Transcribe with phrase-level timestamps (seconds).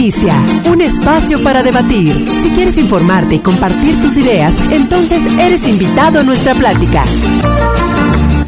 [0.00, 2.24] Un espacio para debatir.
[2.42, 7.04] Si quieres informarte y compartir tus ideas, entonces eres invitado a nuestra plática.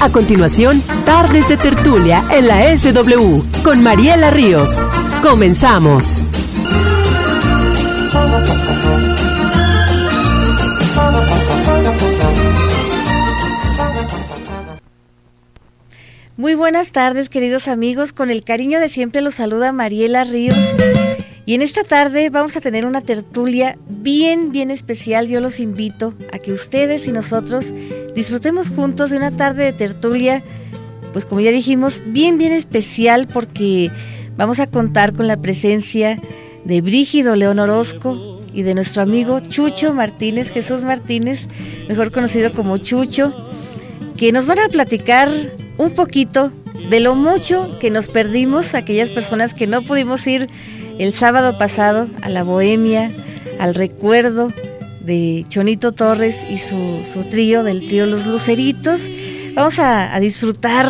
[0.01, 4.81] A continuación, Tardes de Tertulia en la SW con Mariela Ríos.
[5.21, 6.23] Comenzamos.
[16.39, 18.15] Muy buenas tardes, queridos amigos.
[18.15, 20.57] Con el cariño de siempre los saluda Mariela Ríos.
[21.45, 25.29] Y en esta tarde vamos a tener una tertulia bien, bien especial.
[25.29, 27.75] Yo los invito a que ustedes y nosotros
[28.15, 30.43] disfrutemos juntos de una tarde de tertulia,
[31.13, 33.91] pues como ya dijimos, bien, bien especial porque
[34.37, 36.19] vamos a contar con la presencia
[36.65, 41.49] de Brígido León Orozco y de nuestro amigo Chucho Martínez, Jesús Martínez,
[41.89, 43.35] mejor conocido como Chucho,
[44.17, 45.29] que nos van a platicar
[45.77, 46.53] un poquito
[46.89, 50.49] de lo mucho que nos perdimos, aquellas personas que no pudimos ir
[50.99, 53.11] el sábado pasado a la Bohemia,
[53.59, 54.49] al recuerdo
[55.01, 59.11] de Chonito Torres y su, trío, del trío Los Luceritos.
[59.55, 60.89] Vamos a, a, disfrutar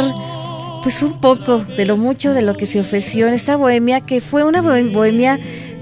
[0.83, 4.20] pues un poco de lo mucho de lo que se ofreció en esta bohemia, que
[4.20, 5.39] fue una bohemia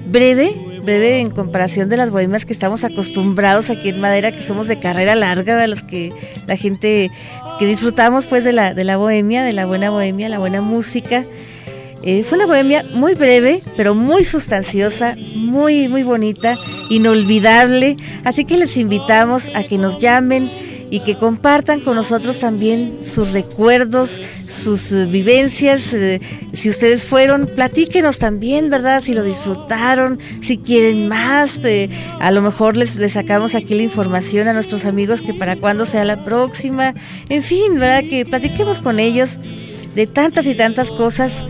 [0.07, 4.67] breve, breve en comparación de las bohemias que estamos acostumbrados aquí en Madera, que somos
[4.67, 6.11] de carrera larga, a los que
[6.47, 7.11] la gente
[7.59, 11.25] que disfrutamos pues de la, de la bohemia, de la buena bohemia, la buena música.
[12.03, 16.57] Eh, fue una bohemia muy breve, pero muy sustanciosa, muy, muy bonita,
[16.89, 17.95] inolvidable.
[18.23, 20.49] Así que les invitamos a que nos llamen
[20.89, 25.93] y que compartan con nosotros también sus recuerdos, sus eh, vivencias.
[25.93, 26.19] Eh,
[26.53, 29.01] si ustedes fueron, platíquenos también, ¿verdad?
[29.03, 31.61] Si lo disfrutaron, si quieren más.
[32.19, 35.85] a lo mejor les, les sacamos aquí la información a nuestros amigos que para cuándo
[35.85, 36.95] sea la próxima.
[37.29, 38.03] En fin, ¿verdad?
[38.09, 39.39] Que platiquemos con ellos
[39.95, 41.45] de tantas y tantas cosas.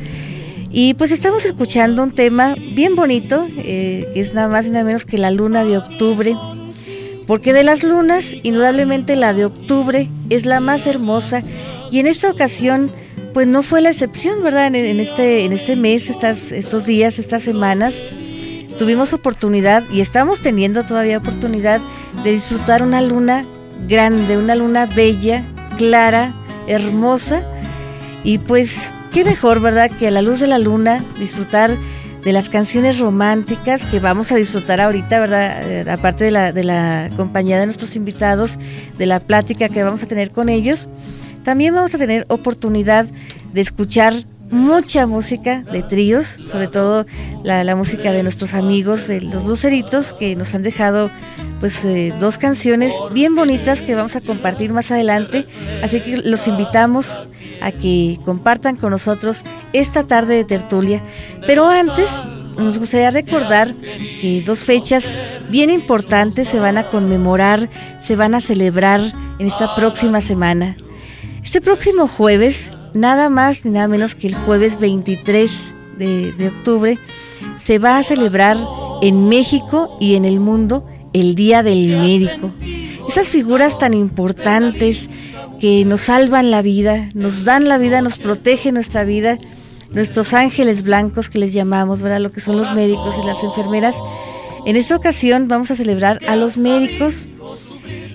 [0.73, 4.86] Y pues estamos escuchando un tema bien bonito, eh, que es nada más y nada
[4.86, 6.33] menos que la luna de octubre.
[7.28, 11.41] Porque de las lunas, indudablemente la de octubre es la más hermosa.
[11.91, 12.90] Y en esta ocasión,
[13.34, 14.73] pues no fue la excepción, ¿verdad?
[14.73, 18.01] En, este, en este mes, estas, estos días, estas semanas,
[18.78, 21.81] tuvimos oportunidad y estamos teniendo todavía oportunidad
[22.23, 23.46] de disfrutar una luna
[23.90, 25.44] grande, una luna bella,
[25.78, 26.34] clara,
[26.67, 27.44] hermosa.
[28.23, 29.91] Y pues Qué mejor, ¿verdad?
[29.91, 31.75] Que a la luz de la luna disfrutar
[32.23, 35.69] de las canciones románticas que vamos a disfrutar ahorita, ¿verdad?
[35.69, 38.57] Eh, aparte de la, de compañía de nuestros invitados,
[38.97, 40.88] de la plática que vamos a tener con ellos,
[41.44, 43.05] también vamos a tener oportunidad
[43.51, 44.13] de escuchar
[44.49, 47.05] mucha música de tríos, sobre todo
[47.43, 51.09] la, música de nuestros amigos, de los luceritos, que nos han dejado
[51.59, 55.47] pues eh, dos canciones bien bonitas que vamos a compartir más adelante.
[55.83, 57.23] Así que los invitamos
[57.61, 61.01] a que compartan con nosotros esta tarde de tertulia.
[61.45, 62.17] Pero antes
[62.57, 65.17] nos gustaría recordar que dos fechas
[65.49, 67.69] bien importantes se van a conmemorar,
[68.01, 69.01] se van a celebrar
[69.39, 70.75] en esta próxima semana.
[71.44, 76.97] Este próximo jueves, nada más ni nada menos que el jueves 23 de, de octubre,
[77.61, 78.57] se va a celebrar
[79.01, 82.51] en México y en el mundo el Día del Médico.
[83.07, 85.09] Esas figuras tan importantes
[85.59, 89.38] que nos salvan la vida, nos dan la vida, nos protegen nuestra vida,
[89.94, 92.19] nuestros ángeles blancos que les llamamos, ¿verdad?
[92.19, 93.97] Lo que son los médicos y las enfermeras.
[94.66, 97.28] En esta ocasión vamos a celebrar a los médicos.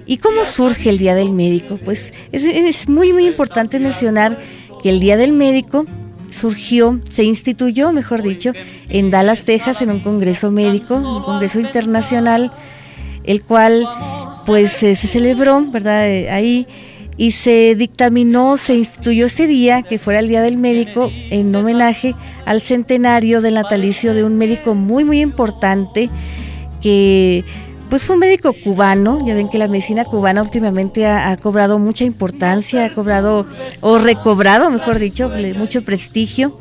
[0.06, 1.78] ¿Y cómo surge el Día del Médico?
[1.84, 4.38] Pues es, es muy, muy importante mencionar
[4.82, 5.84] que el Día del Médico
[6.30, 8.52] surgió, se instituyó, mejor dicho,
[8.88, 12.52] en Dallas, Texas, en un congreso médico, un congreso internacional,
[13.25, 13.86] el cual
[14.47, 16.09] pues eh, se celebró, ¿verdad?
[16.09, 16.66] Eh, ahí
[17.19, 22.14] y se dictaminó, se instituyó este día, que fuera el Día del Médico, en homenaje
[22.44, 26.10] al centenario del natalicio de un médico muy, muy importante,
[26.82, 27.42] que
[27.88, 32.04] pues fue un médico cubano, ya ven que la medicina cubana últimamente ha, cobrado mucha
[32.04, 33.47] importancia, ha cobrado,
[33.81, 36.58] o recobrado, mejor dicho, mucho prestigio.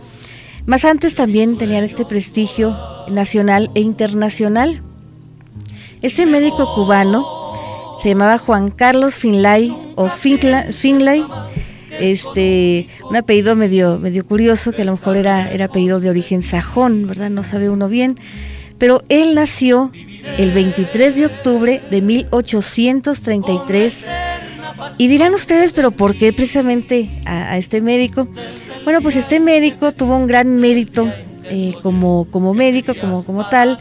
[0.66, 2.78] Más antes también tenían este prestigio
[3.10, 4.82] nacional e internacional.
[6.02, 7.26] Este médico cubano
[8.02, 11.24] se llamaba Juan Carlos Finlay o Finlay,
[12.00, 16.44] este, un apellido medio, medio curioso que a lo mejor era, era apellido de origen
[16.44, 17.30] sajón, ¿verdad?
[17.30, 18.18] No sabe uno bien,
[18.78, 19.92] pero él nació
[20.38, 24.10] el 23 de octubre de 1833.
[24.98, 28.28] Y dirán ustedes, pero ¿por qué precisamente a, este médico?
[28.84, 31.10] Bueno, pues este médico tuvo un gran mérito
[31.46, 33.78] eh, como, como médico, como, como tal,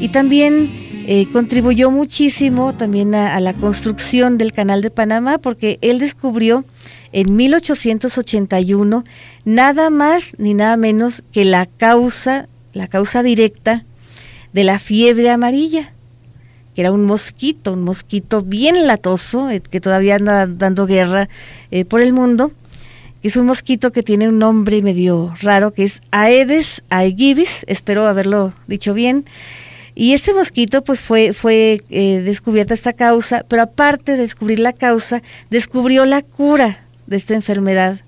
[0.00, 6.00] y también eh, contribuyó muchísimo también a, la construcción del Canal de Panamá porque él
[6.00, 6.66] descubrió
[7.12, 9.04] en 1881
[9.46, 13.86] nada más ni nada menos que la causa, la causa directa
[14.52, 15.94] de la fiebre amarilla,
[16.74, 21.30] que era un mosquito, un mosquito bien latoso, eh, que todavía anda dando guerra
[21.70, 22.52] eh, por el mundo.
[23.22, 28.52] Es un mosquito que tiene un nombre medio raro, que es Aedes aegyptis, espero haberlo
[28.66, 29.24] dicho bien.
[30.00, 34.72] Y este mosquito, pues fue, fue eh, descubierta esta causa, pero aparte de descubrir la
[34.72, 37.98] causa, descubrió la cura de esta enfermedad.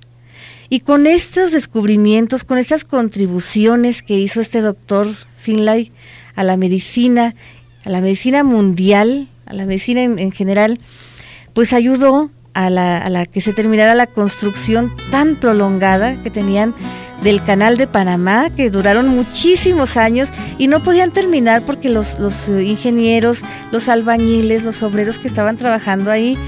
[0.68, 5.90] Y con estos descubrimientos, con estas contribuciones que hizo este doctor Finlay
[6.36, 7.34] a la medicina,
[7.84, 10.78] a la medicina mundial, a la medicina en, general,
[11.54, 16.72] pues ayudó a la, a la, que se terminara la construcción tan prolongada que tenían
[17.22, 22.48] del canal de Panamá, que duraron muchísimos años y no podían terminar porque los, los
[22.48, 26.38] ingenieros, los albañiles, los obreros que estaban trabajando ahí,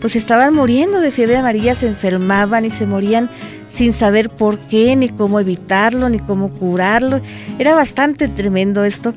[0.00, 3.28] pues estaban muriendo de fiebre amarilla, se enfermaban y se morían
[3.68, 7.20] sin saber por qué, ni cómo evitarlo, ni cómo curarlo.
[7.58, 9.14] Era bastante tremendo esto.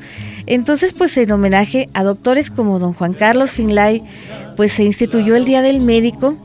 [0.48, 4.04] Entonces, pues en homenaje a doctores como don Juan Carlos Finlay,
[4.56, 6.36] pues se instituyó el Día del Médico,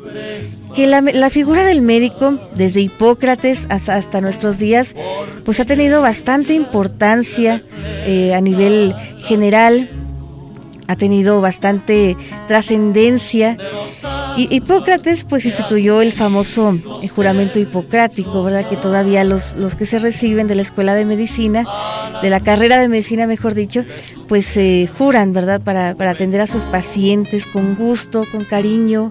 [0.74, 4.94] que la, figura del médico, desde Hipócrates hasta, nuestros días,
[5.44, 7.64] pues ha tenido bastante importancia
[8.06, 9.90] eh, a nivel general
[10.90, 12.16] ha tenido bastante
[12.48, 13.56] trascendencia.
[14.36, 18.68] Y Hipócrates pues instituyó el famoso eh, juramento hipocrático, ¿verdad?
[18.68, 21.64] Que todavía los, los que se reciben de la escuela de medicina,
[22.22, 23.84] de la carrera de medicina mejor dicho,
[24.28, 25.60] pues se juran, ¿verdad?
[25.60, 29.10] Para, para atender a sus pacientes con gusto, con cariño,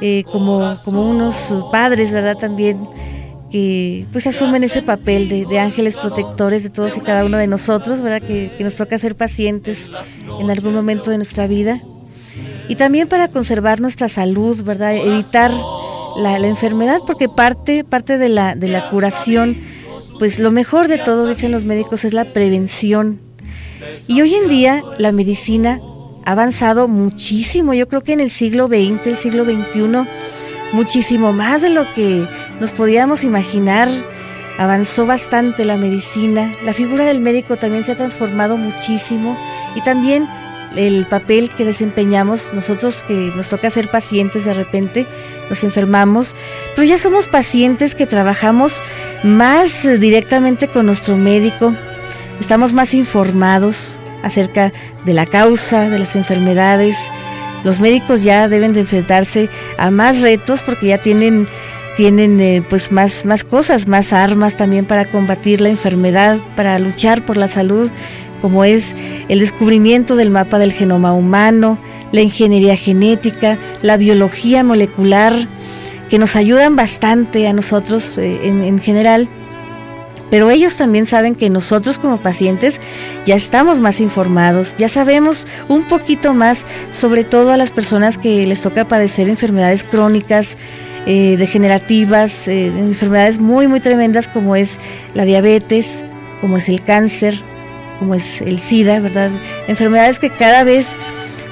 [0.00, 2.36] eh, como, como unos padres, ¿verdad?
[2.36, 2.78] También
[3.50, 8.02] que pues asumen ese papel de, ángeles protectores de todos y cada uno de nosotros,
[8.02, 8.26] ¿verdad?
[8.26, 9.90] Que, nos toca ser pacientes
[10.40, 11.82] en algún momento de nuestra vida.
[12.68, 14.94] Y también para conservar nuestra salud, ¿verdad?
[14.94, 15.50] Evitar
[16.18, 19.56] la, enfermedad, porque parte, parte de, la, de la curación,
[20.18, 23.20] pues lo mejor de todo, dicen los médicos, es la prevención.
[24.06, 25.80] Y hoy en día la medicina
[26.24, 30.08] ha avanzado muchísimo, yo creo que en el siglo XX, el siglo XXI,
[30.72, 32.26] muchísimo más de lo que
[32.60, 33.88] nos podíamos imaginar.
[34.58, 39.38] Avanzó bastante la medicina, la figura del médico también se ha transformado muchísimo
[39.76, 40.28] y también
[40.76, 45.06] el papel que desempeñamos nosotros que nos toca ser pacientes de repente,
[45.48, 46.34] nos enfermamos,
[46.74, 48.80] pero ya somos pacientes que trabajamos
[49.22, 51.74] más directamente con nuestro médico,
[52.40, 54.72] estamos más informados acerca
[55.04, 56.96] de la causa de las enfermedades,
[57.64, 59.48] los médicos ya deben de enfrentarse
[59.78, 61.48] a más retos porque ya tienen
[61.98, 67.26] tienen eh, pues más, más cosas, más armas también para combatir la enfermedad, para luchar
[67.26, 67.90] por la salud,
[68.40, 68.96] como es
[69.28, 71.78] el descubrimiento del mapa del genoma humano,
[72.12, 75.34] la ingeniería genética, la biología molecular,
[76.08, 79.28] que nos ayudan bastante a nosotros eh, en general.
[80.30, 82.80] Pero ellos también saben que nosotros como pacientes
[83.24, 88.46] ya estamos más informados, ya sabemos un poquito más, sobre todo a las personas que
[88.46, 90.58] les toca padecer enfermedades crónicas,
[91.06, 94.78] eh, degenerativas, eh, enfermedades muy, muy tremendas como es
[95.14, 96.04] la diabetes,
[96.42, 97.42] como es el cáncer,
[97.98, 99.30] como es el SIDA, ¿verdad?
[99.66, 100.96] Enfermedades que cada vez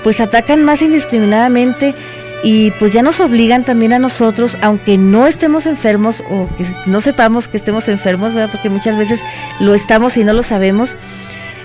[0.03, 1.95] pues atacan más indiscriminadamente
[2.43, 7.01] y pues ya nos obligan también a nosotros, aunque no estemos enfermos o que no
[7.01, 8.51] sepamos que estemos enfermos, ¿verdad?
[8.53, 9.23] porque muchas veces
[9.59, 10.97] lo estamos y no lo sabemos,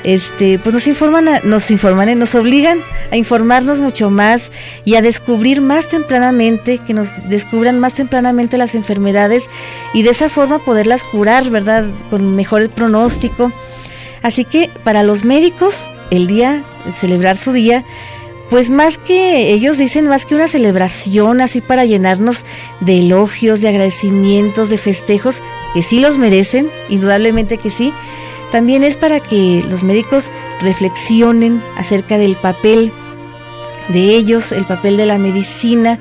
[0.03, 2.79] este, pues nos informan, nos informan y nos obligan
[3.11, 4.51] a informarnos mucho más
[4.83, 9.49] y a descubrir más tempranamente, que nos descubran más tempranamente las enfermedades
[9.93, 11.85] y de esa forma poderlas curar, ¿verdad?
[12.09, 13.51] Con mejor pronóstico.
[14.21, 17.83] Así que para los médicos, el día, celebrar su día,
[18.49, 22.45] pues más que ellos dicen más que una celebración así para llenarnos
[22.81, 25.41] de elogios, de agradecimientos, de festejos,
[25.73, 27.93] que sí los merecen, indudablemente que sí,
[28.51, 32.91] también es para que los médicos reflexionen acerca del papel
[33.87, 35.99] de ellos, el papel de la medicina,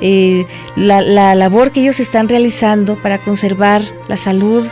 [0.00, 4.64] eh, la, la labor que ellos están realizando para conservar la salud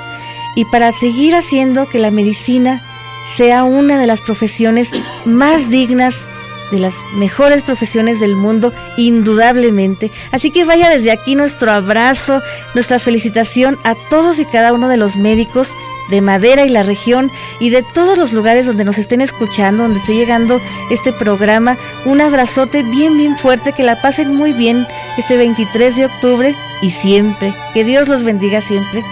[0.59, 2.83] y para seguir haciendo que la medicina
[3.25, 4.91] sea una de las profesiones
[5.25, 6.29] más dignas
[6.73, 10.11] de las mejores profesiones del mundo, indudablemente.
[10.33, 12.43] Así que vaya desde aquí nuestro abrazo,
[12.75, 15.77] nuestra felicitación a todos y cada uno de los médicos
[16.11, 20.01] de Madera y la región y de todos los lugares donde nos estén escuchando, donde
[20.01, 20.61] esté llegando
[20.91, 21.79] este programa.
[22.05, 24.89] Un abrazote bien, bien fuerte, que la pasen muy bien
[25.19, 27.55] este 23 de octubre y siempre.
[27.75, 29.05] Que Dios los bendiga siempre.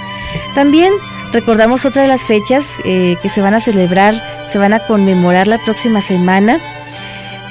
[0.56, 0.92] También
[1.36, 4.14] recordamos otra de las fechas eh, que se van a celebrar,
[4.50, 6.58] se van a conmemorar la próxima semana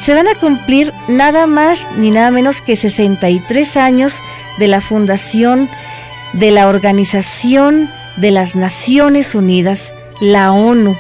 [0.06, 4.22] se van a cumplir nada más ni nada menos que 63 años
[4.60, 5.68] de la fundación
[6.34, 10.96] de la Organización de las Naciones Unidas, la ONU.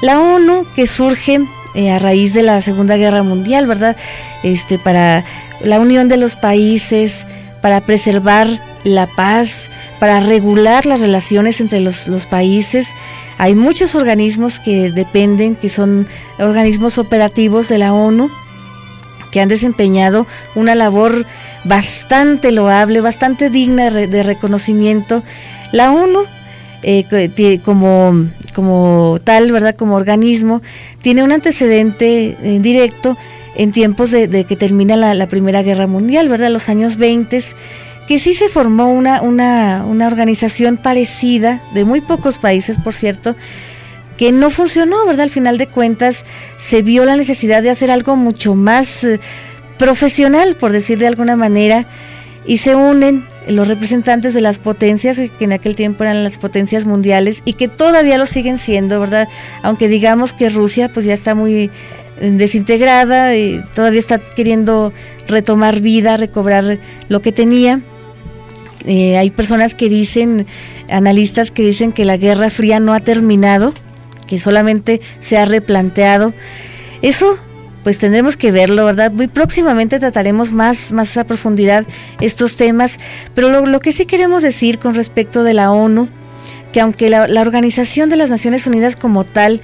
[0.00, 1.40] La ONU que surge
[1.74, 3.94] eh, a raíz de la Segunda Guerra Mundial, ¿verdad?
[4.42, 5.26] Este, para
[5.60, 7.26] la unión de los países,
[7.60, 8.48] para preservar
[8.84, 9.70] la paz,
[10.04, 12.92] para regular las relaciones entre los, países.
[13.38, 16.06] Hay muchos organismos que dependen, que son
[16.38, 18.28] organismos operativos de la ONU,
[19.32, 21.24] que han desempeñado una labor
[21.64, 25.22] bastante loable, bastante digna de reconocimiento.
[25.72, 26.24] La ONU,
[26.82, 29.74] eh, como, tal, ¿verdad?
[29.74, 30.60] Como organismo,
[31.00, 33.16] tiene un antecedente eh, directo
[33.56, 36.50] en tiempos de, que termina la, Primera Guerra Mundial, ¿verdad?
[36.50, 37.42] Los años 20,
[38.06, 43.34] que sí se formó una, una, una organización parecida, de muy pocos países, por cierto,
[44.16, 45.24] que no funcionó, ¿verdad?
[45.24, 46.24] Al final de cuentas
[46.56, 49.20] se vio la necesidad de hacer algo mucho más eh,
[49.78, 51.86] profesional, por decir de alguna manera,
[52.46, 56.86] y se unen los representantes de las potencias, que en aquel tiempo eran las potencias
[56.86, 59.28] mundiales y que todavía lo siguen siendo, ¿verdad?
[59.62, 61.70] Aunque digamos que Rusia pues ya está muy
[62.20, 64.92] eh, desintegrada y todavía está queriendo
[65.26, 67.80] retomar vida, recobrar lo que tenía.
[68.84, 70.46] Eh, hay personas que dicen,
[70.90, 73.72] analistas que dicen que la Guerra Fría no ha terminado,
[74.26, 76.34] que solamente se ha replanteado.
[77.02, 77.38] Eso
[77.84, 79.12] pues tendremos que verlo, ¿verdad?
[79.12, 81.86] Muy próximamente trataremos más, más a profundidad
[82.20, 82.98] estos temas,
[83.34, 86.08] pero lo, que sí queremos decir con respecto de la ONU,
[86.72, 89.60] que aunque la, Organización de las Naciones Unidas como tal,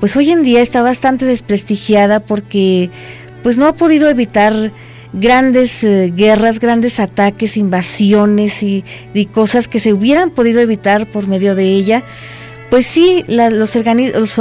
[0.00, 2.90] pues hoy en día está bastante desprestigiada porque
[3.42, 4.70] pues no ha podido evitar
[5.16, 8.84] grandes eh, guerras, grandes ataques, invasiones y,
[9.32, 12.02] cosas que se hubieran podido evitar por medio de ella.
[12.70, 13.74] Pues sí, los,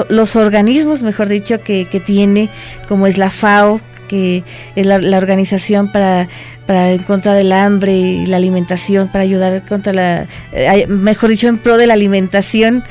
[0.09, 2.49] los, organismos, mejor dicho, que, tiene,
[2.87, 4.43] como es la FAO, que
[4.75, 6.27] es la, organización para,
[6.65, 11.47] para en contra del hambre y la alimentación, para ayudar contra la, eh, mejor dicho,
[11.47, 12.83] en pro de la alimentación,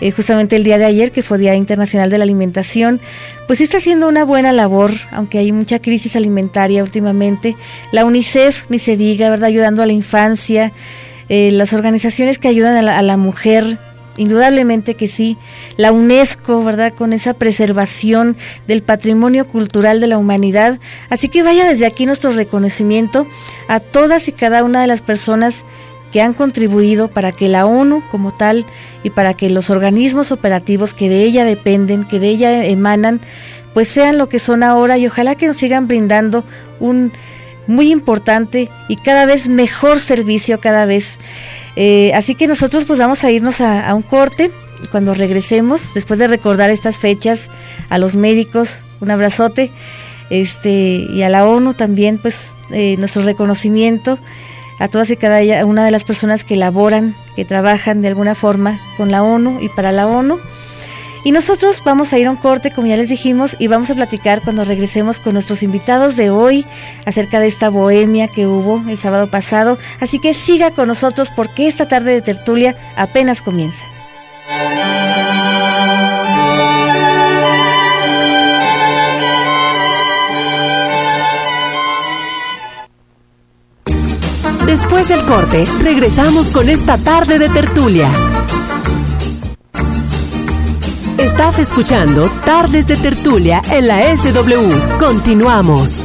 [0.00, 3.00] eh, justamente el día de ayer, que fue Día Internacional de la Alimentación,
[3.46, 7.54] pues sí está haciendo una buena labor, aunque hay mucha crisis alimentaria últimamente.
[7.92, 9.48] La UNICEF, ni se diga, ¿verdad?
[9.48, 10.72] Ayudando a la infancia,
[11.28, 13.78] eh, las organizaciones que ayudan a la, a la mujer,
[14.20, 15.38] indudablemente que sí.
[15.78, 16.92] La UNESCO, ¿verdad?
[16.92, 18.36] Con esa preservación
[18.66, 20.78] del patrimonio cultural de la humanidad.
[21.08, 23.26] Así que vaya desde aquí nuestro reconocimiento
[23.66, 25.64] a todas y cada una de las personas
[26.12, 28.66] que han contribuido para que la ONU como tal
[29.02, 33.20] y para que los organismos operativos que de ella dependen, que de ella emanan,
[33.72, 36.44] pues sean lo que son ahora y ojalá que nos sigan brindando
[36.78, 37.12] un
[37.66, 41.18] muy importante y cada vez mejor servicio cada vez.
[41.76, 44.50] Eh, así que nosotros pues vamos a irnos a, un corte
[44.90, 47.50] cuando regresemos, después de recordar estas fechas,
[47.88, 49.70] a los médicos, un abrazote,
[50.30, 54.18] este, y a la ONU también, pues, eh, nuestro reconocimiento
[54.78, 58.80] a todas y cada una de las personas que laboran, que trabajan de alguna forma
[58.96, 60.38] con la ONU y para la ONU.
[61.24, 63.94] Y nosotros vamos a ir a un corte, como ya les dijimos, y vamos a
[63.94, 66.64] platicar cuando regresemos con nuestros invitados de hoy
[67.04, 69.78] acerca de esta bohemia que hubo el sábado pasado.
[70.00, 73.86] Así que siga con nosotros porque esta tarde de tertulia apenas comienza.
[84.66, 88.08] Después del corte, regresamos con esta tarde de tertulia.
[91.30, 94.98] Estás escuchando Tardes de Tertulia en la SW.
[94.98, 96.04] Continuamos.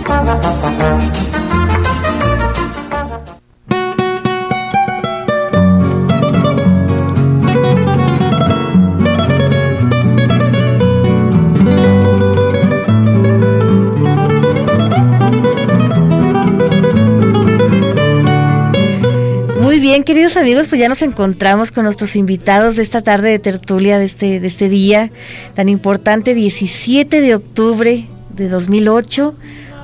[19.85, 23.99] Bien, queridos amigos, pues ya nos encontramos con nuestros invitados de esta tarde de tertulia,
[23.99, 25.11] de este, de este día
[25.53, 29.35] tan importante, 17 de octubre de 2008,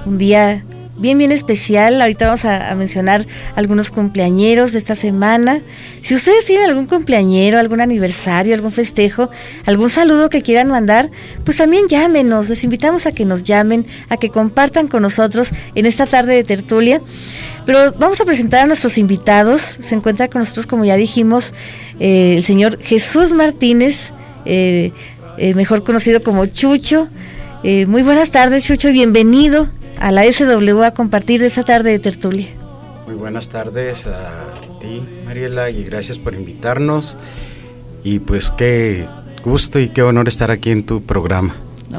[0.07, 0.63] un día
[0.97, 2.01] bien, bien especial.
[2.01, 5.61] Ahorita vamos a, mencionar algunos cumpleañeros de esta semana.
[6.01, 9.29] Si ustedes tienen algún cumpleañero, algún aniversario, algún festejo,
[9.65, 11.11] algún saludo que quieran mandar,
[11.43, 12.49] pues también llámenos.
[12.49, 16.43] Les invitamos a que nos llamen, a que compartan con nosotros en esta tarde de
[16.43, 17.01] tertulia.
[17.65, 19.61] Pero vamos a presentar a nuestros invitados.
[19.61, 21.53] Se encuentra con nosotros, como ya dijimos,
[21.99, 24.11] eh, el señor Jesús Martínez,
[24.45, 24.91] eh,
[25.37, 27.07] eh, mejor conocido como Chucho.
[27.63, 29.67] muy buenas tardes, Chucho, bienvenido
[29.99, 32.47] a la SW a compartir esta tarde de tertulia.
[33.05, 34.45] Muy buenas tardes a
[34.79, 37.17] ti, Mariela, y gracias por invitarnos.
[38.03, 39.05] Y pues qué
[39.43, 41.55] gusto y qué honor estar aquí en tu programa.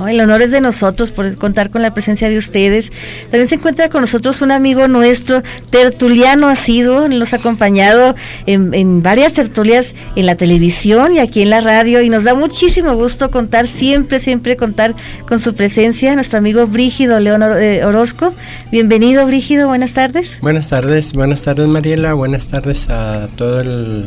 [0.08, 2.90] El honor es de nosotros por contar con la presencia de ustedes.
[3.30, 8.14] También se encuentra con nosotros un amigo nuestro, tertuliano ha sido, nos ha acompañado
[8.46, 12.94] en, varias tertulias en la televisión y aquí en la radio y nos da muchísimo
[12.94, 14.94] gusto contar, siempre, siempre contar
[15.26, 18.34] con su presencia, nuestro amigo Brígido León eh, Orozco.
[18.70, 20.38] Bienvenido Brígido, buenas tardes.
[20.40, 24.06] Buenas tardes, buenas tardes Mariela, buenas tardes a todo el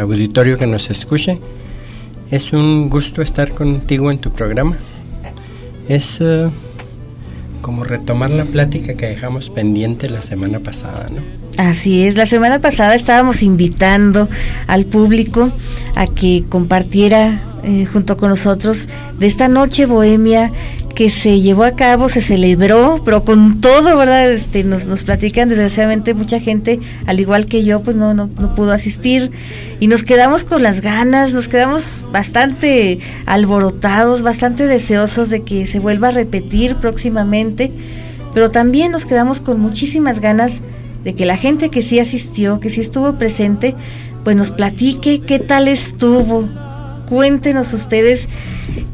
[0.00, 1.38] auditorio que nos escuche.
[2.30, 4.78] Es un gusto estar contigo en tu programa
[5.88, 6.50] es eh,
[7.60, 11.22] como retomar la plática que dejamos pendiente la semana pasada, ¿no?
[11.56, 14.28] Así es, la semana pasada estábamos invitando
[14.66, 15.50] al público
[15.94, 20.52] a que compartiera eh, junto con nosotros de esta noche bohemia
[20.94, 24.30] que se llevó a cabo, se celebró, pero con todo, ¿verdad?
[24.30, 28.54] Este, nos, nos platican, desgraciadamente mucha gente, al igual que yo, pues no, no, no
[28.54, 29.32] pudo asistir
[29.80, 35.80] y nos quedamos con las ganas, nos quedamos bastante alborotados, bastante deseosos de que se
[35.80, 37.72] vuelva a repetir próximamente,
[38.32, 40.62] pero también nos quedamos con muchísimas ganas
[41.02, 43.74] de que la gente que sí asistió, que sí estuvo presente,
[44.22, 46.48] pues nos platique qué tal estuvo,
[47.08, 48.28] cuéntenos ustedes,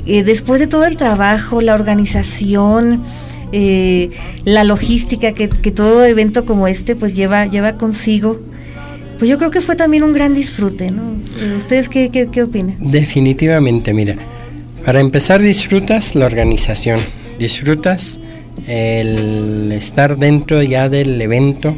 [0.06, 3.02] eh, después de todo el trabajo, la organización,
[3.52, 4.10] eh,
[4.44, 8.40] la logística que, todo evento como este pues lleva, lleva consigo,
[9.18, 11.02] pues yo creo que fue también un gran disfrute, ¿no?
[11.38, 12.76] Eh, ¿Ustedes qué, qué, qué opinan?
[12.80, 14.16] Definitivamente, mira,
[14.84, 17.00] para empezar disfrutas la organización,
[17.38, 18.18] disfrutas
[18.66, 21.76] el estar dentro ya del evento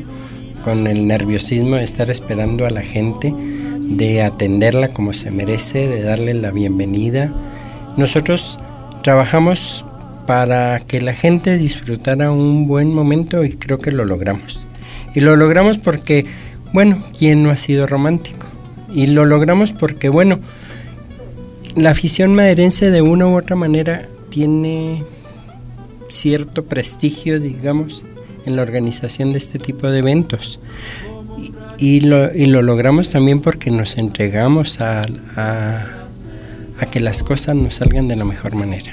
[0.62, 3.34] con el nerviosismo de estar esperando a la gente
[3.88, 7.32] de atenderla como se merece, de darle la bienvenida.
[7.96, 8.58] Nosotros
[9.02, 9.84] trabajamos
[10.26, 14.66] para que la gente disfrutara un buen momento y creo que lo logramos.
[15.14, 16.24] Y lo logramos porque,
[16.72, 18.46] bueno, ¿quién no ha sido romántico?
[18.94, 20.38] Y lo logramos porque, bueno,
[21.74, 25.02] la afición maderense de una u otra manera tiene
[26.08, 28.04] cierto prestigio, digamos,
[28.46, 30.60] en la organización de este tipo de eventos.
[31.82, 35.02] Y lo, y lo logramos también porque nos entregamos a,
[35.34, 38.92] a, que las cosas nos salgan de la mejor manera.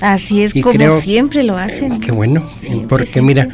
[0.00, 2.00] Así es, como siempre lo hacen.
[2.00, 2.48] Qué bueno,
[2.88, 3.48] porque mira,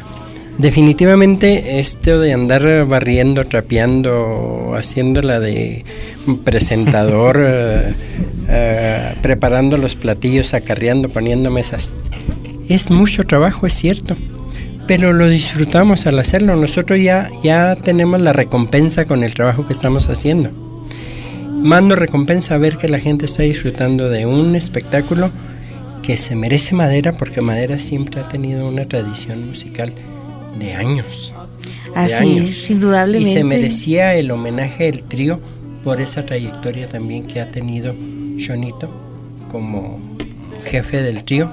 [0.57, 5.83] definitivamente esto de andar barriendo, trapeando, haciéndola de
[6.45, 7.93] presentador, eh,
[8.47, 11.93] eh, preparando los platillos, acarreando, poniendo mesas,
[12.69, 14.15] es mucho trabajo, es cierto
[14.87, 16.55] pero lo disfrutamos al hacerlo.
[16.55, 20.51] Nosotros ya, ya tenemos la recompensa con el trabajo que estamos haciendo.
[21.51, 25.31] Mando recompensa ver que la gente está disfrutando de un espectáculo
[26.03, 29.91] que se merece Madera porque Madera siempre ha tenido una tradición musical
[30.57, 31.33] de años.
[31.95, 33.31] Así es, indudablemente.
[33.31, 35.41] Y se merecía el homenaje del trío
[35.83, 37.93] por esa trayectoria también que ha tenido
[38.39, 38.89] Jonito
[39.51, 39.99] como
[40.63, 41.51] jefe del trío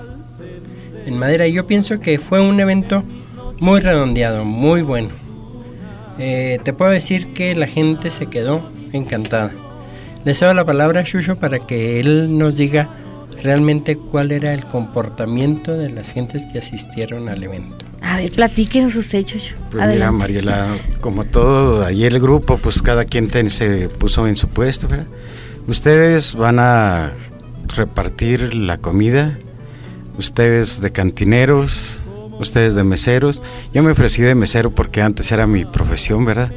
[1.06, 1.48] en Madera.
[1.48, 3.02] Yo pienso que fue un evento
[3.60, 5.10] muy redondeado, muy bueno.
[6.18, 9.52] Eh, te puedo decir que la gente se quedó encantada.
[10.24, 12.88] Le cedo la palabra a Shusho para que él nos diga
[13.42, 17.84] realmente cuál era el comportamiento de las gentes que asistieron al evento.
[18.00, 19.56] A ver, platíquenos usted, Shusho.
[19.70, 20.68] Pues mira, Mariela,
[21.00, 25.06] como todo, ayer el grupo, pues cada quien se puso en su puesto, ¿verdad?
[25.66, 27.12] Ustedes van a
[27.68, 29.38] repartir la comida,
[30.18, 32.02] ustedes de cantineros,
[32.38, 33.42] ustedes de meseros.
[33.72, 36.52] Yo me ofrecí de mesero porque antes era mi profesión, ¿verdad?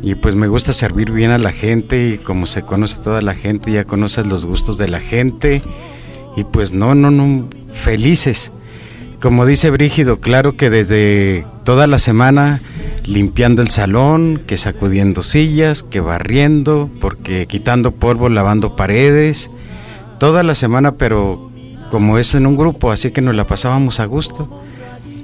[0.00, 3.34] Y pues me gusta servir bien a la gente y como se conoce toda la
[3.34, 5.62] gente, ya conoces los gustos de la gente
[6.36, 8.52] y pues no, no, no, felices.
[9.20, 12.62] Como dice Brígido, claro que desde toda la semana
[13.04, 19.50] limpiando el salón, que sacudiendo sillas, que barriendo, porque quitando polvo, lavando paredes,
[20.20, 21.50] toda la semana, pero
[21.90, 24.62] como es en un grupo, así que nos la pasábamos a gusto.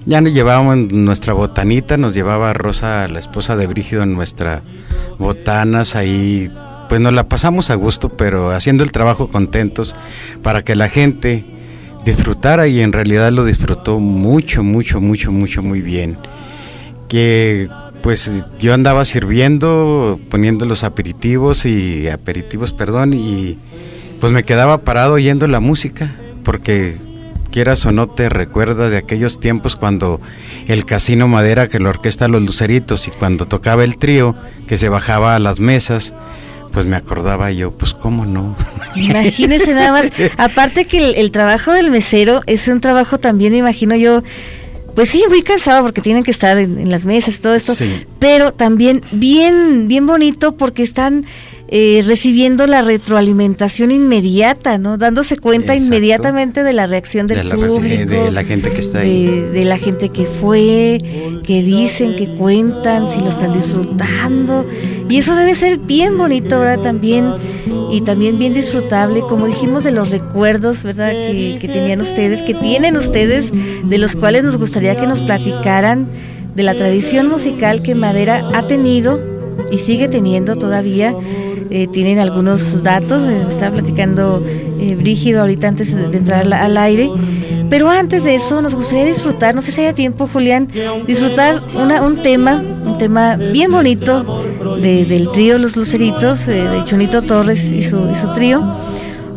[0.06, 4.62] Ya nos llevábamos nuestra botanita, nos llevaba Rosa, la esposa de Brígido, en nuestra
[5.18, 6.50] botanas ahí.
[6.88, 9.94] Pues nos la pasamos a gusto, pero haciendo el trabajo contentos
[10.42, 11.44] para que la gente
[12.04, 16.18] disfrutara y en realidad lo disfrutó mucho, mucho, mucho, mucho, muy bien.
[17.08, 17.68] Que
[18.02, 23.56] pues yo andaba sirviendo, poniendo los aperitivos y aperitivos, perdón, y
[24.20, 26.98] pues me quedaba parado oyendo la música, porque
[27.54, 30.20] quieras o no te recuerda de aquellos tiempos cuando
[30.66, 34.34] el Casino Madera, que la orquesta Los Luceritos, y cuando tocaba el trío,
[34.66, 36.14] que se bajaba a las mesas,
[36.72, 38.56] pues me acordaba yo, pues cómo no.
[38.96, 43.94] Imagínese nada más, aparte que el, trabajo del mesero es un trabajo también, me imagino
[43.94, 44.24] yo,
[44.96, 47.72] pues sí, muy cansado porque tienen que estar en, las mesas y todo esto,
[48.18, 51.24] pero también bien, bien bonito porque están
[51.76, 54.96] eh, recibiendo la retroalimentación inmediata, ¿no?
[54.96, 59.64] Dándose cuenta inmediatamente de la reacción del público, de la gente que está ahí, de,
[59.64, 61.00] la gente que fue,
[61.42, 64.64] que dicen, que cuentan, si lo están disfrutando
[65.08, 66.80] y eso debe ser bien bonito, ¿verdad?
[66.80, 67.32] También
[67.90, 71.10] y también bien disfrutable, como dijimos de los recuerdos, ¿verdad?
[71.10, 76.06] Que, que tenían ustedes, que tienen ustedes, de los cuales nos gustaría que nos platicaran
[76.54, 79.20] de la tradición musical que Madera ha tenido
[79.72, 81.16] y sigue teniendo todavía
[81.70, 84.42] eh, tienen algunos datos, me estaba platicando
[84.78, 87.10] eh, Brígido ahorita antes de, entrar al, aire,
[87.70, 90.68] pero antes de eso nos gustaría disfrutar, no sé si haya tiempo Julián,
[91.06, 94.44] disfrutar una, un tema, un tema bien bonito
[94.80, 98.76] del trío Los Luceritos, eh, de Chonito Torres y su, y su trío,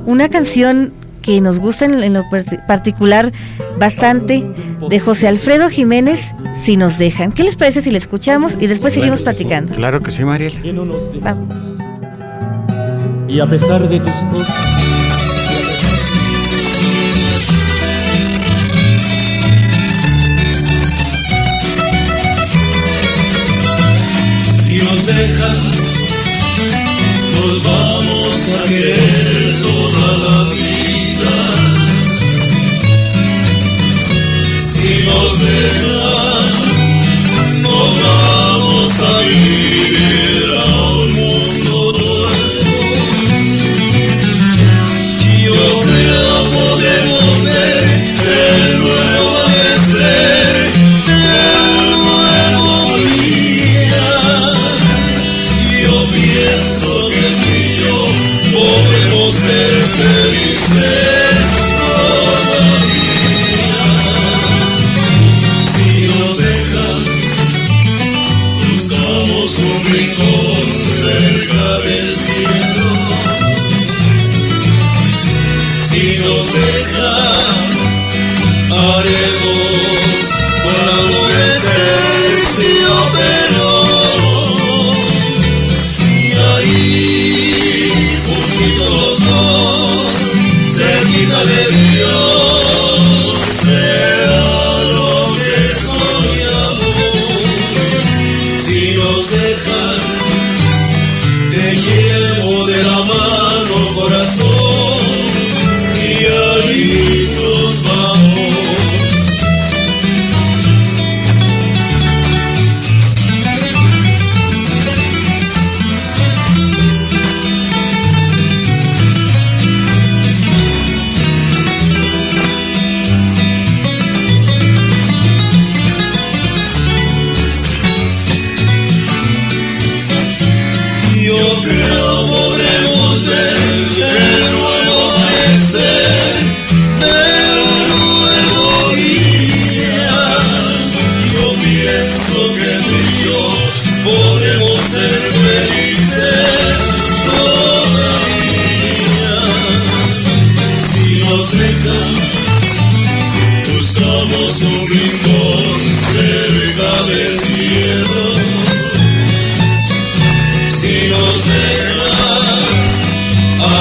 [0.06, 2.24] una canción que nos gusta en, lo
[2.68, 3.34] particular
[3.78, 4.46] bastante
[4.90, 7.34] de José Alfredo Jiménez, si nos dejan.
[7.34, 9.74] ¿Qué les parece si le escuchamos y después seguimos platicando?
[9.74, 10.60] Claro que sí, Mariela.
[11.22, 11.87] Vamos
[13.28, 14.56] y a pesar de tus cosas.
[24.44, 25.54] Si nos deja,
[27.36, 31.36] nos vamos a querer toda la vida.
[34.62, 36.07] Si nos deja,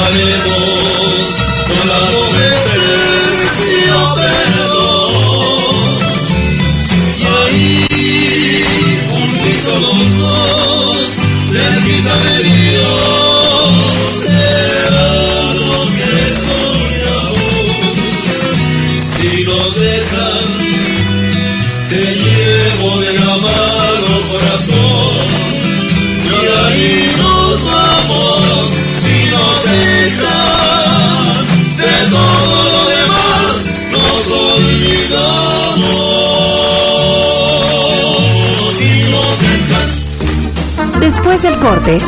[0.07, 0.86] haremos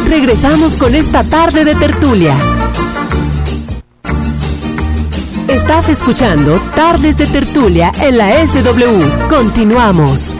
[0.08, 2.36] regresamos con esta tarde de tertulia.
[5.46, 9.28] Estás escuchando Tardes de Tertulia en la SW.
[9.28, 10.36] Continuamos.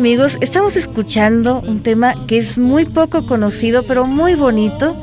[0.00, 4.96] Amigos, estamos escuchando un tema que es muy poco conocido, pero muy bonito,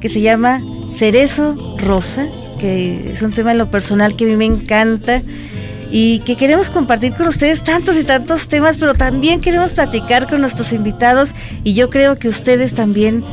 [0.00, 0.60] que se llama
[0.92, 2.26] Cerezo Rosa,
[2.60, 5.22] que es un tema en lo personal que a mí me encanta
[5.90, 10.42] y que queremos compartir con ustedes tantos y tantos temas, pero también queremos platicar con
[10.42, 13.24] nuestros invitados y yo creo que ustedes también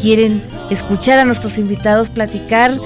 [0.00, 2.78] quieren escuchar a nuestros invitados platicar.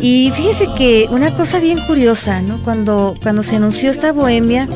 [0.00, 2.62] Y fíjese que una cosa bien curiosa, ¿no?
[2.62, 4.66] Cuando, cuando se anunció esta bohemia,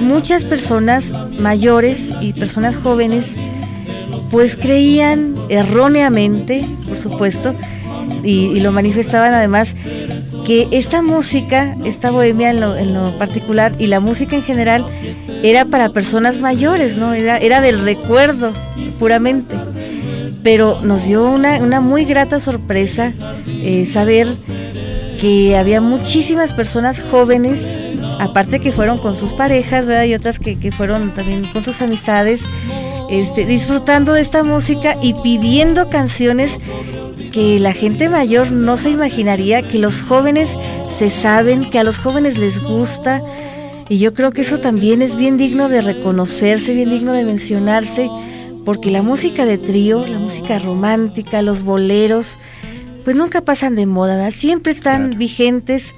[0.00, 3.36] muchas personas mayores y personas jóvenes
[4.30, 7.54] pues creían erróneamente, por supuesto,
[8.22, 9.74] y, lo manifestaban además,
[10.44, 14.86] que esta música, esta bohemia en lo, particular y la música en general
[15.42, 17.14] era para personas mayores, ¿no?
[17.14, 18.52] Era, era del recuerdo
[18.98, 19.54] puramente.
[20.42, 23.14] Pero nos dio una, una muy grata sorpresa
[23.46, 24.28] eh, saber
[25.18, 27.78] que había muchísimas personas jóvenes,
[28.20, 30.04] aparte que fueron con sus parejas, ¿verdad?
[30.04, 32.44] Y otras que, que fueron también con sus amistades,
[33.10, 36.58] este, disfrutando de esta música y pidiendo canciones
[37.32, 40.56] que la gente mayor no se imaginaría, que los jóvenes
[40.88, 43.20] se saben, que a los jóvenes les gusta.
[43.88, 48.08] Y yo creo que eso también es bien digno de reconocerse, bien digno de mencionarse,
[48.64, 52.38] porque la música de trío, la música romántica, los boleros,
[53.04, 55.92] pues nunca pasan de moda, siempre están vigentes.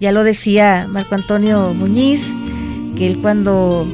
[0.00, 2.34] Ya lo decía Marco Antonio Muñiz,
[2.96, 3.88] que él cuando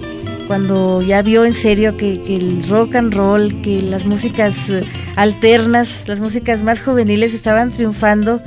[0.51, 4.85] cuando ya vio en serio que, el rock and roll, que las músicas eh,
[5.15, 8.41] alternas, las músicas más juveniles estaban triunfando,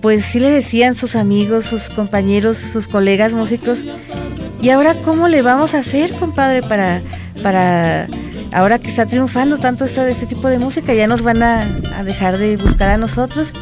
[0.00, 3.84] pues sí le decían sus amigos, sus compañeros, sus colegas músicos,
[4.62, 7.02] ¿y ahora cómo le vamos a hacer, compadre, para,
[7.42, 8.08] para
[8.50, 11.60] ahora que está triunfando tanto esta, este tipo de música, ya nos van a,
[11.98, 13.52] a dejar de buscar a nosotros?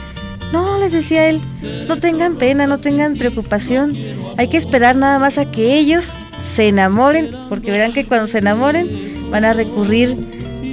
[0.53, 1.41] No, les decía él,
[1.87, 3.97] no tengan pena, no tengan preocupación,
[4.37, 8.39] hay que esperar nada más a que ellos se enamoren, porque verán que cuando se
[8.39, 10.17] enamoren van a recurrir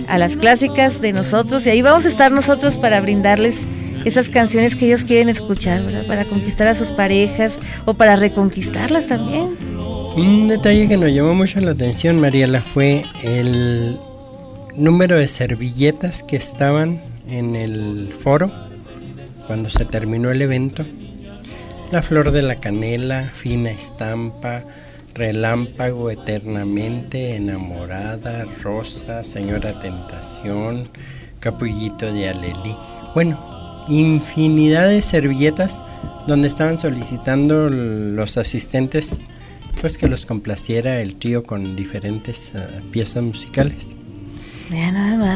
[0.07, 3.67] a las clásicas de nosotros y ahí vamos a estar nosotros para brindarles
[4.05, 9.57] esas canciones que ellos quieren escuchar, para conquistar a sus parejas o para reconquistarlas también.
[10.15, 13.97] Un detalle que nos llamó mucho la atención, Mariela, fue el
[14.75, 18.64] número de servilletas que estaban en el foro
[19.47, 20.85] cuando se terminó el evento.
[21.91, 24.63] La flor de la canela, fina estampa,
[25.15, 30.89] Relámpago eternamente enamorada, Rosa, Señora Tentación,
[31.39, 32.75] Capullito de Alelí.
[33.13, 33.39] Bueno,
[33.87, 35.85] infinidad de servilletas
[36.27, 39.23] donde estaban solicitando los asistentes
[39.79, 43.95] pues que los complaciera el trío con diferentes ah, piezas musicales.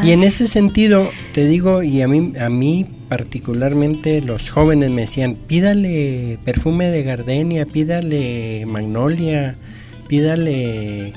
[0.03, 5.01] Y en ese sentido, te digo, y a mí, a mí particularmente los jóvenes me
[5.01, 9.55] decían, pídale perfume de gardenia, pídale magnolia,
[10.07, 11.13] pídale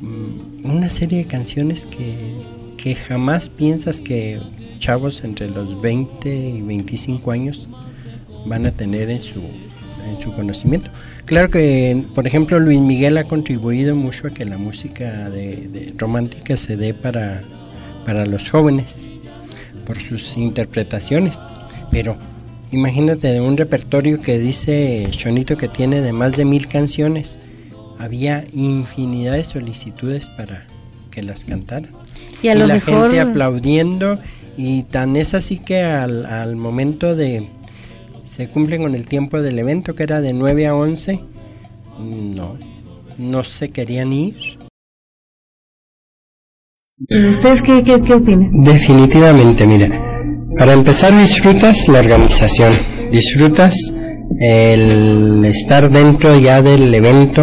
[0.00, 4.40] mm, una serie de canciones que, jamás piensas que
[4.78, 7.68] chavos entre los 20 y 25 años
[8.44, 10.90] van a tener en su, en su conocimiento.
[11.26, 16.56] Claro que, por ejemplo, Luis Miguel ha contribuido mucho a que la música de, romántica
[16.56, 17.42] se dé para,
[18.04, 19.06] para los jóvenes
[19.86, 21.38] por sus interpretaciones,
[21.90, 22.16] pero
[22.70, 27.38] imagínate de un repertorio que dice Chonito que tiene de más de mil canciones
[28.02, 30.66] había infinidad de solicitudes para
[31.10, 31.92] que las cantaran.
[32.42, 33.10] Y, a la mejor...
[33.10, 34.18] gente aplaudiendo
[34.56, 37.48] y tan es así que al, al, momento de
[38.32, 41.20] se cumple con el tiempo del evento que era de 9 a 11
[41.98, 42.56] no
[43.18, 44.36] no se querían ir
[47.30, 48.62] ¿Ustedes qué, qué, qué opinan?
[48.62, 49.88] Definitivamente, mira,
[50.56, 52.74] para empezar disfrutas la organización,
[53.10, 53.74] disfrutas
[54.38, 57.42] el estar dentro ya del evento,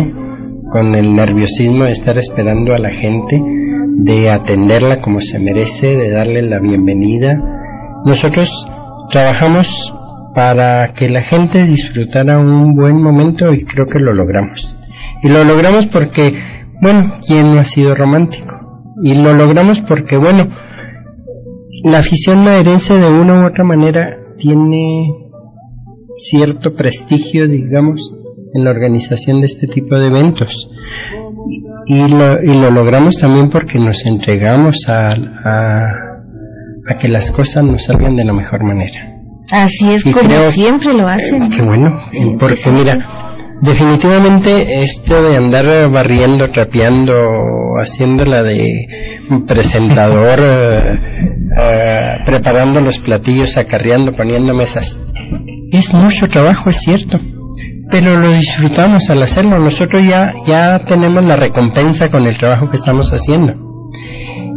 [0.71, 3.41] con el nerviosismo de estar esperando a la gente,
[3.97, 7.35] de atenderla como se merece, de darle la bienvenida.
[8.05, 8.49] Nosotros
[9.11, 9.93] trabajamos
[10.39, 14.73] para que la gente disfrutara un buen momento y creo que lo logramos.
[15.21, 16.31] Y lo logramos porque,
[16.81, 18.55] bueno, ¿quién no ha sido romántico?
[19.03, 20.47] Y lo logramos porque, bueno,
[21.83, 25.09] la afición maderense de una u otra manera tiene
[26.15, 27.99] cierto prestigio, digamos,
[28.53, 30.69] en la organización de este tipo de eventos.
[31.85, 35.09] Y lo, y lo logramos también porque nos entregamos a,
[36.87, 39.18] a, que las cosas nos salgan de la mejor manera.
[39.51, 41.49] Así es, como siempre lo hacen.
[41.49, 42.01] Qué bueno,
[42.39, 47.13] porque mira, definitivamente esto de andar barriendo, trapeando,
[47.81, 48.67] haciéndola de
[49.47, 50.99] presentador, eh,
[51.61, 54.99] eh, preparando los platillos, acarreando, poniendo mesas,
[55.71, 57.19] es mucho trabajo, es cierto
[57.91, 59.59] pero lo disfrutamos al hacerlo.
[59.59, 63.53] Nosotros ya, ya tenemos la recompensa con el trabajo que estamos haciendo.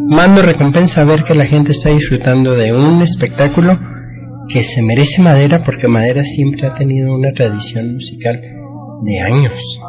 [0.08, 3.78] mando recompensa ver que la gente está disfrutando de un espectáculo
[4.48, 8.40] que se merece Madera porque Madera siempre ha tenido una tradición musical
[9.04, 9.80] de años.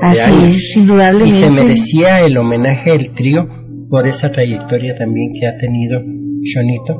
[0.00, 0.56] Así años.
[0.56, 1.36] es, indudablemente.
[1.36, 3.46] Y se merecía el homenaje del trío
[3.88, 6.00] por esa trayectoria también que ha tenido
[6.42, 6.94] Chonito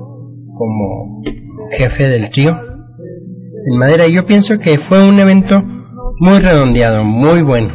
[0.54, 1.22] como
[1.70, 4.06] jefe del trío en Madera.
[4.08, 5.62] Yo pienso que fue un evento
[6.18, 7.74] muy redondeado, muy bueno.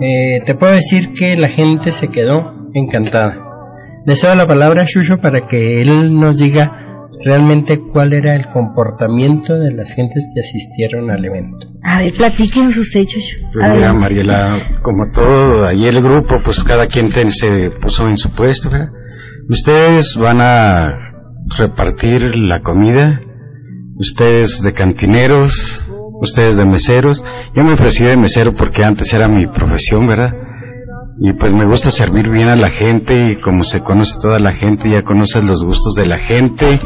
[0.00, 3.36] Eh, te puedo decir que la gente se quedó encantada.
[4.06, 6.83] Le cedo la palabra a Shusho para que él nos diga
[7.24, 11.66] realmente cuál era el comportamiento de las gentes que asistieron al evento.
[11.82, 13.22] A ver, platíquenos sus hechos.
[13.52, 18.18] Pues mira, Mariela, como todo, ahí el grupo, pues cada quien ten- se puso en
[18.18, 18.88] su puesto, ¿verdad?
[19.48, 20.88] Ustedes van a
[21.58, 23.20] repartir la comida,
[23.96, 25.84] ustedes de cantineros,
[26.20, 27.24] ustedes de meseros.
[27.54, 30.32] Yo me ofrecí de mesero porque antes era mi profesión, ¿verdad?
[31.20, 34.52] Y pues me gusta servir bien a la gente y como se conoce toda la
[34.52, 36.80] gente, ya conoces los gustos de la gente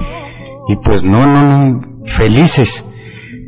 [0.69, 2.85] y pues no, no, no, felices.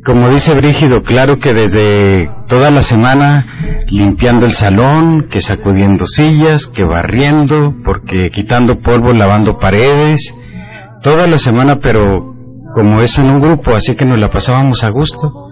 [0.04, 3.46] Como dice Brígido, claro que desde toda la semana
[3.88, 10.34] limpiando el salón, que sacudiendo sillas, que barriendo, porque quitando polvo, lavando paredes,
[11.02, 12.34] toda la semana, pero
[12.74, 15.48] como es en un grupo, así que nos la pasábamos a gusto.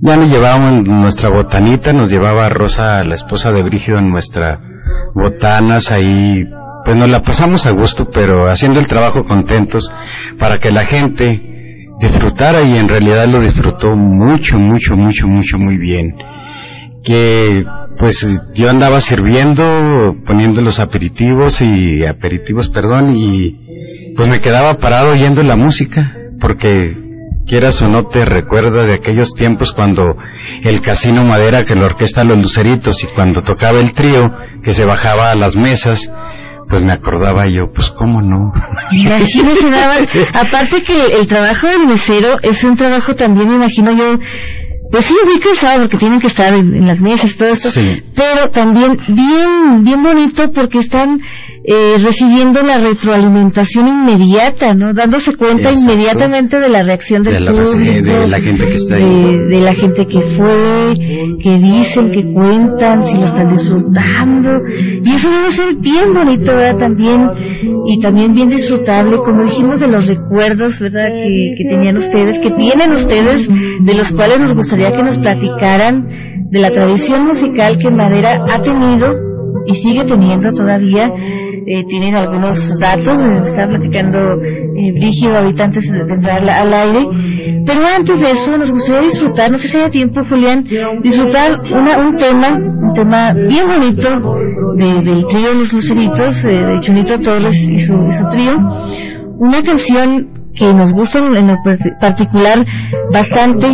[0.00, 4.60] Ya nos llevábamos nuestra botanita, nos llevaba Rosa, la esposa de Brígido, en nuestra
[5.14, 6.44] botanas ahí,
[6.88, 9.92] pues nos la pasamos a gusto, pero haciendo el trabajo contentos
[10.38, 11.38] para que la gente
[12.00, 16.16] disfrutara y en realidad lo disfrutó mucho, mucho, mucho, mucho, muy bien.
[17.04, 17.62] Que
[17.98, 25.10] pues yo andaba sirviendo, poniendo los aperitivos y aperitivos, perdón, y pues me quedaba parado
[25.12, 26.96] oyendo la música, porque
[27.46, 30.16] quieras o no te recuerda de aquellos tiempos cuando
[30.62, 34.86] el Casino Madera, que la orquesta Los Luceritos, y cuando tocaba el trío, que se
[34.86, 36.10] bajaba a las mesas,
[36.68, 38.52] pues me acordaba yo, pues cómo no.
[38.92, 40.06] Imagínese nada más.
[40.34, 44.18] Aparte que el trabajo del mesero es un trabajo también, imagino yo,
[44.90, 48.02] pues sí, muy cansado porque tienen que estar en, en las mesas, todo esto, Sí.
[48.18, 51.20] Pero también bien, bien bonito porque están
[51.70, 54.92] eh, recibiendo la retroalimentación inmediata, ¿no?
[54.94, 55.92] Dándose cuenta Exacto.
[55.92, 59.04] inmediatamente de la reacción del De la público, de la gente que está ahí.
[59.04, 60.94] de, de la gente que fue,
[61.42, 64.50] que dicen, que cuentan, si lo están disfrutando,
[65.04, 66.78] y eso debe ser bien bonito, ¿verdad?
[66.78, 67.28] También,
[67.86, 71.08] y también bien disfrutable, como dijimos, de los recuerdos, ¿verdad?
[71.08, 73.46] Que, que tenían ustedes, que tienen ustedes,
[73.80, 76.08] de los cuales nos gustaría que nos platicaran
[76.50, 79.14] de la tradición musical que Ha tenido
[79.66, 81.12] y sigue teniendo todavía.
[81.70, 87.06] Eh, tienen algunos datos, me estaba platicando eh, Brígido ahorita antes de entrar al, aire,
[87.66, 90.64] pero antes de eso nos gustaría disfrutar, no sé si haya tiempo Julián,
[91.02, 94.08] disfrutar una, un tema, un tema bien bonito
[94.76, 97.94] de- del trío Los Luceritos, de Chonito Torres y su
[98.32, 98.56] trío,
[99.36, 102.64] una canción que nos gusta en lo part- particular
[103.12, 103.66] bastante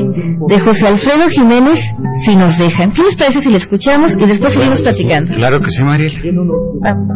[0.48, 1.78] de José Alfredo Jiménez,
[2.24, 2.92] si nos dejan.
[2.92, 5.34] ¿Qué les parece si la escuchamos y después seguimos platicando?
[5.34, 6.18] Claro que sí, Mariela.
[6.80, 7.08] Vamos.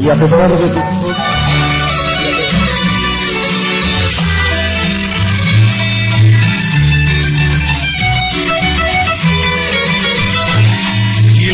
[0.00, 0.70] Y a pesar de tus
[11.16, 11.50] Si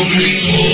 [0.00, 0.69] Público.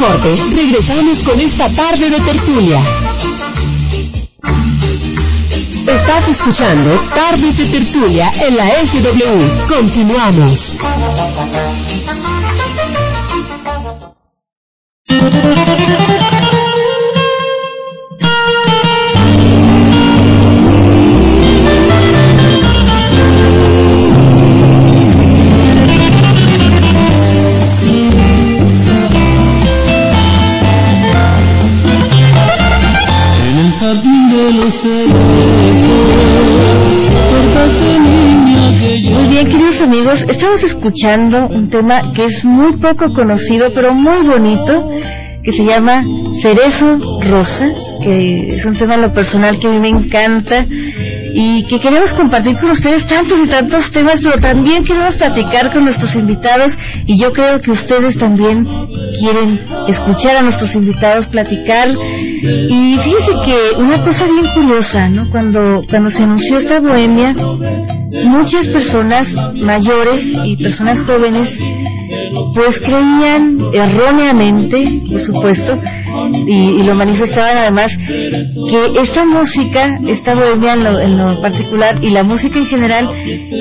[0.00, 2.82] Regresamos con esta tarde de tertulia.
[5.86, 9.66] Estás escuchando Tarde de Tertulia en la SW.
[9.68, 10.76] Continuamos.
[40.80, 44.88] Escuchando un tema que es muy poco conocido, pero muy bonito,
[45.42, 46.02] que se llama
[46.40, 47.68] Cerezo Rosa,
[48.02, 50.66] que es un tema en lo personal que a mí me encanta
[51.34, 55.84] y que queremos compartir con ustedes tantos y tantos temas, pero también queremos platicar con
[55.84, 56.72] nuestros invitados
[57.04, 58.66] y yo creo que ustedes también
[59.18, 61.88] quieren escuchar a nuestros invitados platicar.
[61.90, 65.28] Y fíjense que una cosa bien curiosa, ¿no?
[65.28, 67.34] Cuando, cuando se anunció esta bohemia,
[68.24, 71.58] muchas personas mayores y personas jóvenes
[72.54, 75.76] pues creían erróneamente, por supuesto,
[76.46, 82.58] y, lo manifestaban además, que esta música, esta bohemia en lo, particular y la música
[82.58, 83.10] en general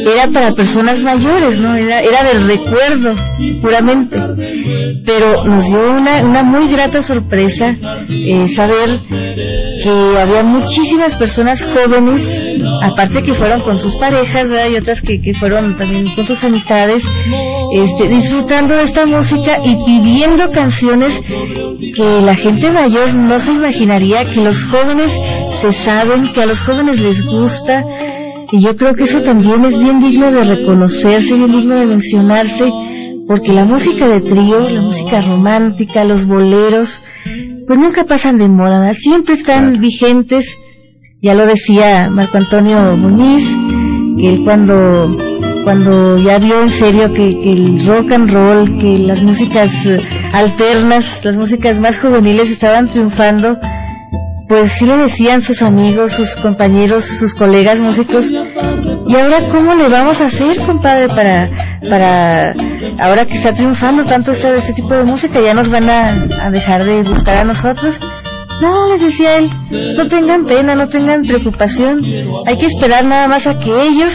[0.06, 1.76] era para personas mayores, ¿no?
[1.76, 3.16] Era, era del recuerdo,
[3.62, 4.18] puramente.
[5.06, 7.78] Pero nos dio una, una muy grata sorpresa
[8.10, 12.22] eh, saber que había muchísimas personas jóvenes,
[12.82, 14.70] aparte que fueron con sus parejas, ¿verdad?
[14.72, 17.04] Y otras que, que fueron también con sus amistades,
[17.74, 21.14] este, disfrutando de esta música y pidiendo canciones
[21.96, 25.12] que la gente mayor no se imaginaría, que los jóvenes
[25.62, 27.84] se saben, que a los jóvenes les gusta.
[28.52, 32.70] Y yo creo que eso también es bien digno de reconocerse, bien digno de mencionarse,
[33.28, 37.02] porque la música de trío, la música romántica, los boleros,
[37.68, 40.56] pues nunca pasan de moda, siempre están vigentes.
[41.22, 43.44] Ya lo decía Marco Antonio Muñiz,
[44.18, 45.18] que él cuando
[45.66, 50.00] cuando ya vio en serio que, el rock and roll, que las músicas eh,
[50.32, 53.60] alternas, las músicas más juveniles estaban triunfando,
[54.48, 59.90] pues sí le decían sus amigos, sus compañeros, sus colegas músicos, ¿y ahora cómo le
[59.90, 61.50] vamos a hacer, compadre, para,
[61.90, 62.54] para,
[63.00, 66.50] ahora que está triunfando tanto este, este tipo de música, ya nos van a, a
[66.50, 68.00] dejar de buscar a nosotros?
[68.62, 69.50] No, les decía él,
[70.00, 72.02] no tengan pena, no tengan preocupación,
[72.46, 74.14] hay que esperar nada más a que ellos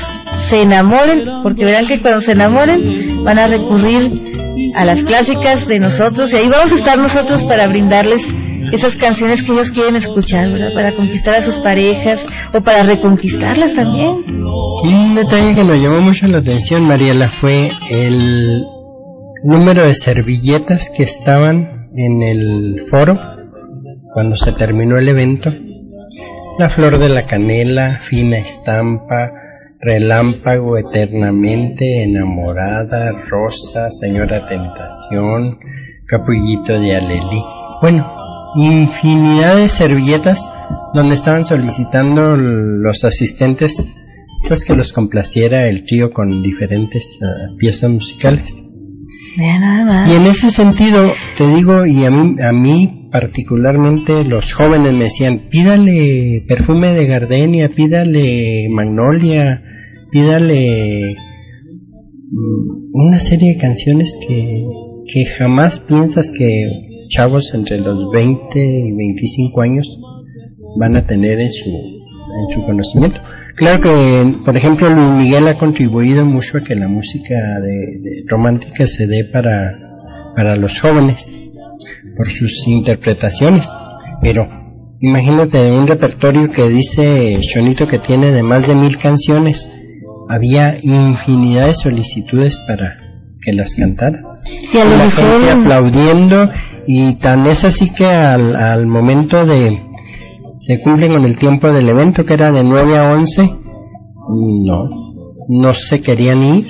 [0.49, 4.33] se enamoren, porque verán que cuando se enamoren van a recurrir
[4.75, 8.23] a las clásicas de nosotros y ahí vamos a estar nosotros para brindarles
[8.73, 10.69] esas canciones que ellos quieren escuchar, ¿verdad?
[10.75, 12.25] Para conquistar a sus parejas
[12.55, 14.11] o para reconquistarlas también.
[14.85, 18.65] Un detalle que nos llamó mucho la atención, Mariela, fue el
[19.45, 23.19] número de servilletas que estaban en el foro
[24.15, 25.51] cuando se terminó el evento.
[26.57, 29.33] La flor de la canela, fina estampa,
[29.81, 35.59] relámpago eternamente enamorada, rosa, señora tentación,
[36.07, 37.43] capullito de alelí.
[37.83, 38.09] Bueno,
[38.55, 40.41] infinidad de servilletas
[40.95, 43.93] donde estaban solicitando los asistentes
[44.47, 48.64] pues que los complaciera el trío con diferentes uh, piezas musicales.
[50.09, 55.05] Y en ese sentido, te digo, y a mí, a mí particularmente los jóvenes me
[55.05, 59.63] decían, pídale perfume de gardenia, pídale magnolia,
[60.11, 61.15] pídale
[62.31, 64.65] mm, una serie de canciones que,
[65.13, 66.67] que jamás piensas que
[67.09, 70.01] chavos entre los 20 y 25 años
[70.79, 73.21] van a tener en su, en su conocimiento.
[73.57, 78.87] Claro que, por ejemplo, Luis Miguel ha contribuido mucho a que la música de, romántica
[78.87, 79.79] se dé para,
[80.35, 81.39] para los jóvenes,
[82.17, 83.69] por sus interpretaciones.
[84.21, 84.49] Pero
[85.01, 89.71] imagínate un repertorio que dice Chonito que tiene de más de mil canciones.
[90.29, 92.97] Había infinidad de solicitudes para
[93.41, 94.21] que las cantara.
[94.73, 96.51] Y a lo la mejor- gente aplaudiendo
[96.87, 99.81] y tan es así que al, al momento de
[100.67, 103.43] se cumple con el tiempo del evento que era de 9 a 11
[104.65, 104.89] no.
[105.49, 106.67] No se querían ir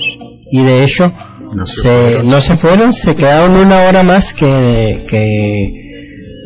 [0.51, 1.13] y de hecho
[1.55, 2.29] No se se, fueron.
[2.29, 5.73] no se fueron se quedaron una hora más que, que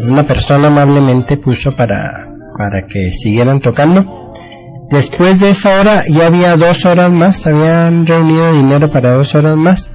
[0.07, 2.26] una persona amablemente puso para
[2.59, 4.05] para que siguieran tocando.
[4.90, 9.57] Después de esa hora ya había dos horas más habían reunido dinero para dos horas
[9.57, 9.92] más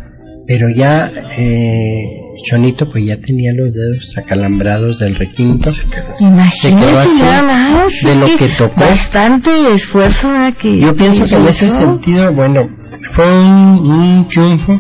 [0.48, 6.14] pero ya eh, Chonito pues ya tenía los dedos acalambrados del requinto Se quedó.
[6.20, 7.94] Imagínese quedó así nada más.
[8.04, 8.80] de lo que tocó.
[8.80, 10.54] Bastante esfuerzo ¿verdad?
[10.56, 10.80] que.
[10.80, 12.70] Yo pienso que en ese sentido, bueno,
[13.12, 14.80] fue un, un triunfo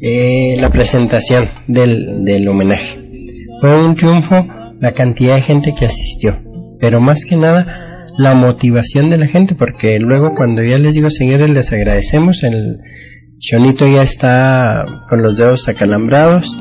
[0.00, 2.98] eh, la presentación del, del homenaje.
[3.60, 4.46] Fue un triunfo
[4.80, 6.36] la cantidad de gente que asistió,
[6.80, 11.08] pero más que nada la motivación de la gente, porque luego cuando ya les digo,
[11.08, 12.78] señores, les agradecemos, el
[13.38, 16.56] Chonito ya está con los dedos acalambrados.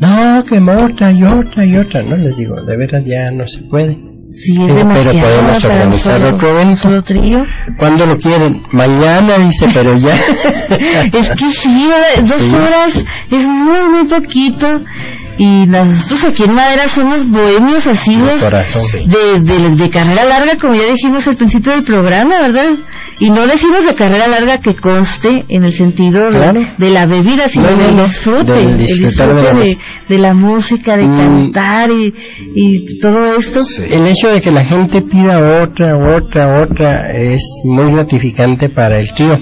[0.00, 3.60] No, que otra y otra y otra, no les digo, de veras ya no se
[3.64, 3.98] puede.
[4.30, 5.20] Sí, es Pero demasiado.
[5.20, 7.02] podemos para un organizar solo- otro evento.
[7.04, 7.44] trío.
[7.78, 8.62] ¿Cuándo lo quieren?
[8.72, 10.14] Mañana, dice, pero ya.
[11.12, 11.88] Es que sí,
[12.22, 12.54] dos Sí.
[12.56, 14.82] horas es muy, muy poquito.
[15.36, 19.40] Y nosotros aquí en Madera somos bohemios asiduos De
[19.76, 22.70] de, carrera larga, como ya dijimos al principio del programa, ¿verdad?
[23.20, 26.60] Y no decimos de carrera larga que conste en el sentido de, Claro.
[26.78, 29.78] de la bebida, sino No, no, del no, disfrute, el disfrute de,
[30.08, 31.16] de la música, de Mm.
[31.16, 32.14] cantar y,
[32.54, 33.60] y todo esto.
[33.60, 33.82] Sí.
[33.90, 39.12] El hecho de que la gente pida otra, otra, otra es muy gratificante para el
[39.14, 39.38] tío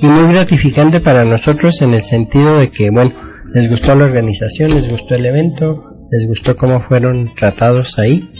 [0.00, 3.10] y muy gratificante para nosotros en el sentido de que, bueno,
[3.54, 5.72] les gustó la organización, les gustó el evento,
[6.10, 8.30] les gustó cómo fueron tratados ahí.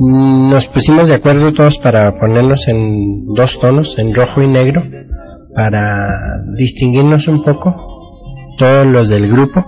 [0.00, 4.82] Nos pusimos de acuerdo todos para ponernos en dos tonos, en rojo y negro,
[5.54, 6.08] para
[6.56, 7.74] distinguirnos un poco,
[8.58, 9.64] todos los del grupo.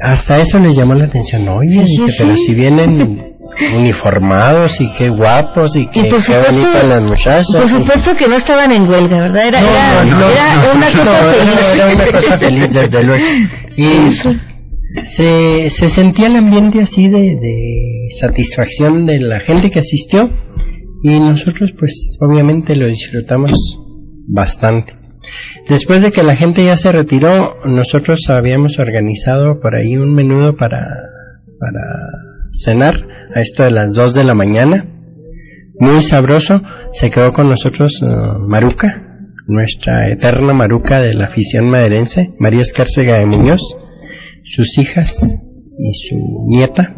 [0.00, 1.48] Hasta eso les llamó la atención.
[1.48, 3.36] Oye, Sí, dice, sí, pero si vienen
[3.76, 7.46] uniformados y qué guapos y qué, Y por qué supuesto- bonitas las muchachas.
[7.52, 9.46] Por y- supuesto que no estaban en huelga, ¿verdad?
[9.48, 11.74] Era, era, no, no, era no, una cosa feliz.
[11.74, 13.24] Era una cosa feliz, desde luego.
[13.76, 14.30] Y Eso.
[15.02, 20.30] se, se sentía el ambiente así de, de satisfacción de la gente que asistió
[21.02, 23.52] y nosotros pues obviamente lo disfrutamos
[24.28, 24.94] bastante.
[25.68, 30.56] Después de que la gente ya se retiró, nosotros habíamos organizado por ahí un menudo
[30.56, 30.80] para,
[31.58, 31.82] para
[32.52, 32.94] cenar
[33.34, 34.86] a esto de las 2 de la mañana.
[35.78, 36.62] Muy sabroso.
[36.92, 38.06] Se quedó con nosotros eh,
[38.46, 39.01] Maruca,
[39.46, 43.60] nuestra eterna Maruca de la afición maderense, María Escárcega de Muñoz,
[44.44, 45.14] sus hijas
[45.78, 46.16] y su
[46.48, 46.94] nieta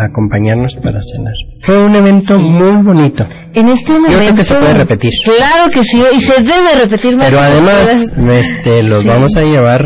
[0.00, 1.32] a acompañarnos para cenar.
[1.60, 3.24] Fue un evento muy bonito.
[3.54, 4.18] En este momento.
[4.18, 5.12] creo que se puede repetir.
[5.24, 7.26] Claro que sí, y se debe repetir más.
[7.26, 9.08] Pero además, este, los Sí.
[9.08, 9.84] vamos a llevar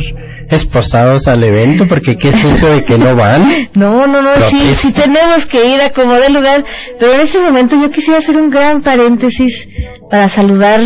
[0.52, 3.44] esposados al evento porque qué es eso de que no van.
[3.74, 4.74] No, no, no, sí, Protesta.
[4.74, 6.64] sí tenemos que ir a como de lugar,
[7.00, 9.66] pero en este momento yo quisiera hacer un gran paréntesis
[10.10, 10.80] para saludar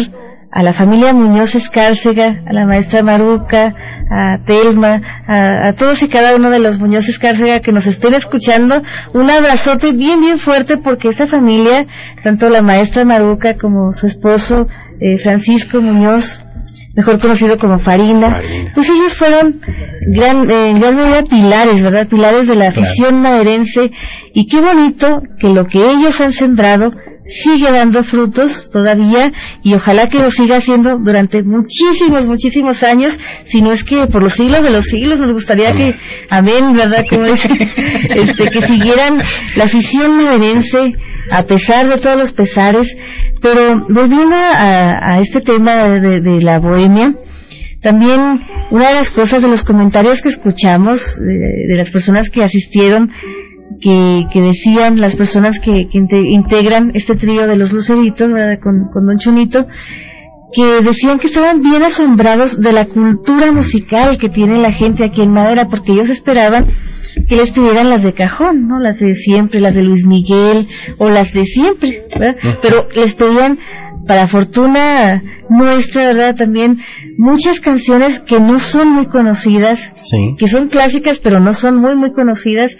[0.52, 3.74] a la familia Muñoz Escárcega, a la maestra Maruca,
[4.10, 8.14] a Telma, a, a todos y cada uno de los Muñoz Escárcega que nos estén
[8.14, 11.86] escuchando, un abrazote bien, bien fuerte porque esa familia,
[12.22, 14.66] tanto la maestra Maruca como su esposo
[15.00, 16.40] eh, Francisco Muñoz,
[16.96, 18.72] mejor conocido como Farina, Farina.
[18.74, 19.60] pues ellos fueron
[20.14, 22.08] gran, eh, en gran medida pilares, ¿verdad?
[22.08, 22.82] Pilares de la Claro.
[22.82, 23.92] afición maderense
[24.34, 26.92] y qué bonito que lo que ellos han sembrado
[27.28, 29.32] sigue dando frutos todavía
[29.64, 34.22] y ojalá que lo siga haciendo durante muchísimos, muchísimos años, si no es que por
[34.22, 35.92] los siglos de los siglos nos gustaría que,
[36.30, 37.02] amén, ¿verdad?
[37.10, 37.48] Como dice,
[38.14, 39.18] este, que siguieran
[39.56, 40.92] la afición maderense
[41.30, 42.96] a pesar de todos los pesares,
[43.42, 47.14] pero volviendo a, a este tema de, la bohemia,
[47.82, 53.10] también una de las cosas de los comentarios que escuchamos de, las personas que asistieron,
[53.80, 58.58] que, que decían las personas que, que inte- integran este trío de los luceritos, ¿verdad?
[58.62, 59.66] Con, con Don Chonito,
[60.52, 65.22] que decían que estaban bien asombrados de la cultura musical que tiene la gente aquí
[65.22, 66.66] en Madera, porque ellos esperaban
[67.28, 68.78] que les pidieran las de cajón, ¿no?
[68.78, 70.68] Las de siempre, las de Luis Miguel
[70.98, 72.36] o las de siempre, ¿verdad?
[72.62, 73.58] Pero les pedían
[74.06, 76.36] para fortuna nuestra, ¿verdad?
[76.36, 76.78] También
[77.18, 79.92] muchas canciones que no son muy conocidas,
[80.38, 82.76] que son clásicas pero no son muy muy conocidas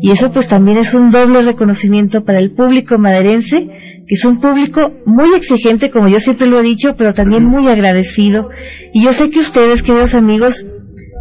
[0.00, 3.68] y eso pues también es un doble reconocimiento para el público maderense,
[4.06, 7.68] que es un público muy exigente como yo siempre lo he dicho, pero también muy
[7.68, 8.48] agradecido
[8.92, 10.64] y yo sé que ustedes, queridos amigos,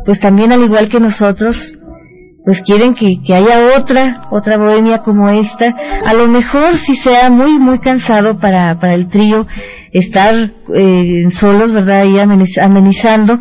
[0.06, 1.77] pues también al igual que nosotros,
[2.48, 5.76] pues quieren que, que, haya otra, otra bohemia como esta.
[6.06, 9.46] A lo mejor si sea muy, muy cansado para, para el trío
[9.92, 12.06] estar eh, solos, ¿verdad?
[12.06, 13.38] Y amenizando.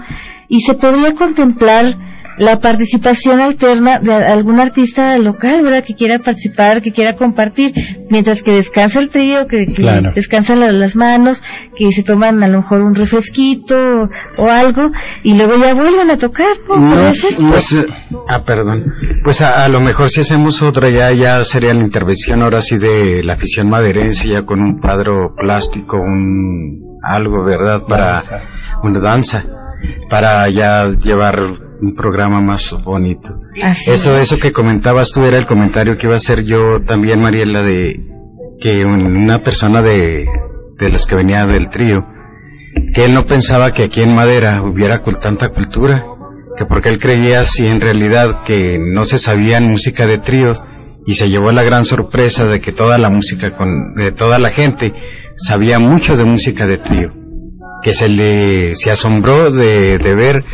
[0.49, 1.97] Y se podría contemplar
[2.39, 5.84] la participación alterna de algún artista local, ¿verdad?
[5.84, 7.72] Que quiera participar, que quiera compartir,
[8.11, 9.66] mientras que descansa el trío, que,
[10.14, 11.43] descansan las manos,
[11.76, 14.09] que se toman a lo mejor un refresquito
[14.39, 14.91] o, algo,
[15.22, 17.12] y luego ya vuelven a tocar, ¿no?
[17.51, 17.87] Pues, eh,
[18.28, 18.84] ah, perdón.
[19.24, 23.22] Pues a, lo mejor si hacemos otra ya, ya sería la intervención ahora sí de
[23.22, 27.82] la afición maderense, ya con un cuadro plástico, un algo, ¿verdad?
[27.89, 28.22] Para
[28.82, 29.45] una danza,
[30.11, 33.35] para ya llevar un programa más bonito.
[33.87, 37.62] eso, eso que comentabas tú era el comentario que iba a hacer yo también, Mariela,
[37.62, 38.01] de
[38.61, 40.27] que una persona de,
[40.79, 42.07] de las que venía del trío,
[42.95, 46.05] que él no pensaba que aquí en Madera hubiera tanta cultura,
[46.57, 50.62] que porque él creía si en realidad que no se sabía música de tríos
[51.07, 54.51] y se llevó la gran sorpresa de que toda la música con, de toda la
[54.51, 54.93] gente
[55.37, 57.12] sabía mucho de música de trío
[57.83, 60.45] que se le se asombró de, de ver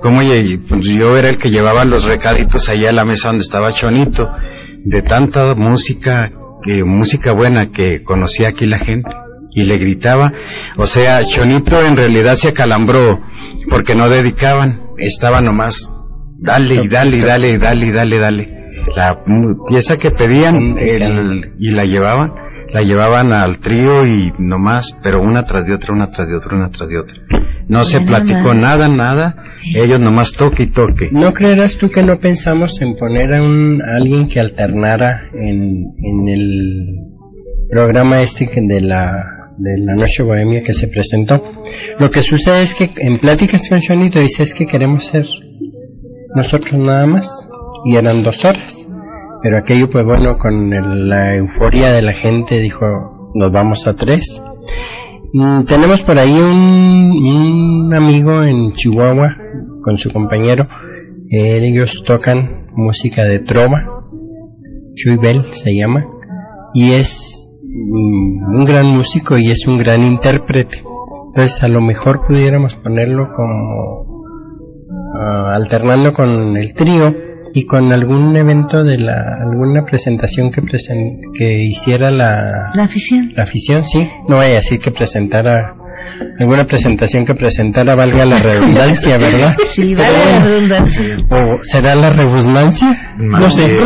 [0.00, 0.20] cómo
[0.68, 4.30] pues yo era el que llevaba los recaditos allá a la mesa donde estaba Chonito,
[4.84, 6.30] de tanta música,
[6.62, 9.10] que, música buena que conocía aquí la gente
[9.52, 10.32] y le gritaba,
[10.76, 13.20] o sea, Chonito en realidad se acalambró
[13.68, 15.90] porque no dedicaban, estaba nomás,
[16.38, 18.56] dale y dale y dale y dale y dale, dale.
[18.96, 19.22] La
[19.68, 20.76] pieza que pedían
[21.58, 22.32] y la llevaban
[22.72, 26.56] la llevaban al trío y nomás, pero una tras de otra, una tras de otra,
[26.56, 27.16] una tras de otra.
[27.68, 29.36] No se platicó nada, nada,
[29.74, 31.08] ellos nomás toque y toque.
[31.12, 36.28] ¿No creerás tú que no pensamos en poner a, un, alguien que alternara en, en
[36.28, 36.96] el
[37.70, 41.42] programa este de la de la Noche Bohemia que se presentó?
[41.98, 45.26] Lo que sucede es que en pláticas con Chonito dice es que queremos ser
[46.34, 47.48] nosotros nada más
[47.84, 48.80] y eran dos horas
[49.42, 54.42] pero aquello, pues bueno, con la euforia de la gente dijo, nos vamos a tres.
[55.32, 59.36] Mm, tenemos por ahí un, amigo en Chihuahua
[59.82, 60.68] con su compañero.
[61.30, 64.04] ellos tocan música de trova.
[64.94, 66.06] Chuy Bell se llama.
[66.74, 70.82] Y es mm, un gran músico y es un gran intérprete.
[71.28, 74.24] Entonces a lo mejor pudiéramos ponerlo como
[75.18, 77.14] ah, alternando con el trío
[77.52, 80.62] y con algún evento de la alguna presentación que
[81.36, 85.76] que hiciera la la afición la afición sí no vaya así que presentara
[86.38, 91.16] alguna presentación que presentara valga la redundancia verdad sí vale la redundancia.
[91.30, 93.78] o será la redundancia no, sé.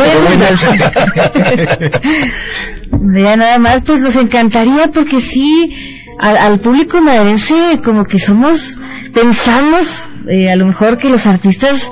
[3.15, 5.75] ya nada más pues nos encantaría porque sí
[6.19, 8.79] al, al público maderense como que somos
[9.13, 11.89] pensamos eh, a lo mejor que los artistas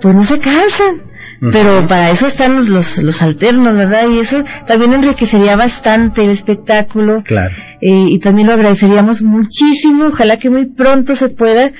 [0.00, 1.07] pues no se cansan
[1.40, 4.08] pero para eso están los, los, alternos, ¿verdad?
[4.08, 7.22] Y eso también enriquecería bastante el espectáculo.
[7.22, 7.54] Claro.
[7.80, 10.06] Eh, y también lo agradeceríamos muchísimo.
[10.06, 11.72] Ojalá que muy pronto se pueda.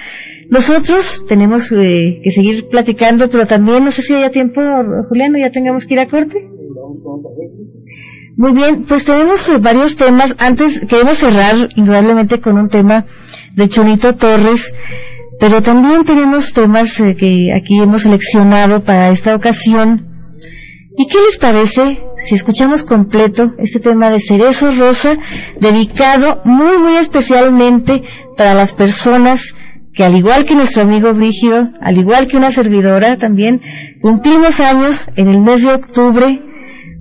[0.51, 4.61] Nosotros tenemos eh, que seguir platicando, pero también no sé si haya tiempo,
[5.09, 6.49] Juliano, ya tengamos que ir a corte.
[8.37, 10.37] Muy bien, pues tenemos eh, varios temas.
[10.39, 13.05] Antes queremos cerrar indudablemente con un tema
[13.57, 14.73] de Chonito Torres
[15.41, 20.07] pero también tenemos temas eh, que aquí hemos seleccionado para esta ocasión.
[20.97, 25.17] ¿Y qué les parece si escuchamos completo este tema de Cerezo Rosa,
[25.61, 28.03] dedicado muy, muy especialmente
[28.37, 29.55] para las personas
[29.95, 33.61] que al igual que nuestro amigo Brígido, al igual que una servidora también,
[34.01, 36.43] cumplimos años en el mes de octubre,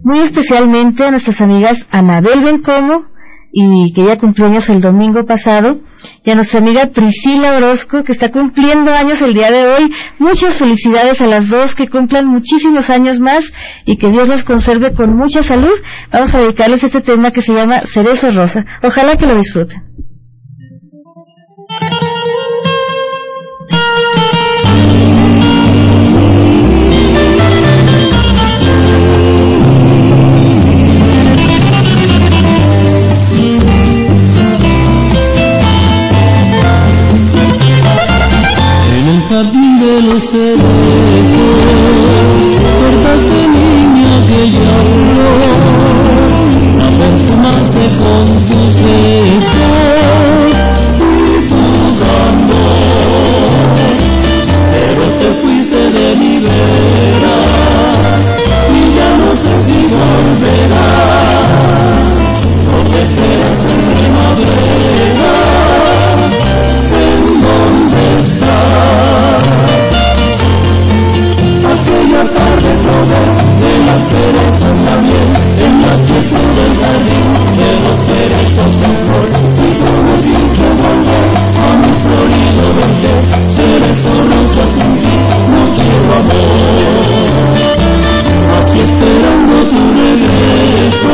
[0.03, 3.05] muy especialmente a nuestras amigas Anabel Bencomo,
[3.51, 5.79] y que ya cumplió años el domingo pasado,
[6.23, 9.93] y a nuestra amiga Priscila Orozco, que está cumpliendo años el día de hoy.
[10.19, 13.51] Muchas felicidades a las dos, que cumplan muchísimos años más
[13.85, 15.75] y que Dios las conserve con mucha salud.
[16.11, 18.65] Vamos a dedicarles este tema que se llama Cerezo Rosa.
[18.83, 20.06] Ojalá que lo disfruten.
[60.37, 61.27] Volverás.
[62.65, 63.96] Porque serás en
[72.57, 75.29] De las cerezas miel,
[75.59, 79.25] en la quietud del jardín de los cerezos en flor,
[79.57, 79.69] y
[80.03, 83.13] me viste volver a mi florido verde,
[83.55, 85.15] cerezo rosa ti,
[85.51, 87.53] no quiero amor.
[88.59, 91.13] Así esperando tu regreso,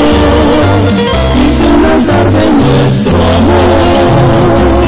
[1.36, 4.84] hice un altar de nuestro amor,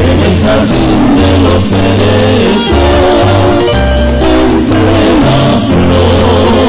[0.00, 2.67] en el jardín de los cerezos,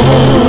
[0.09, 0.48] flor.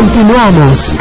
[0.00, 0.94] Continuamos.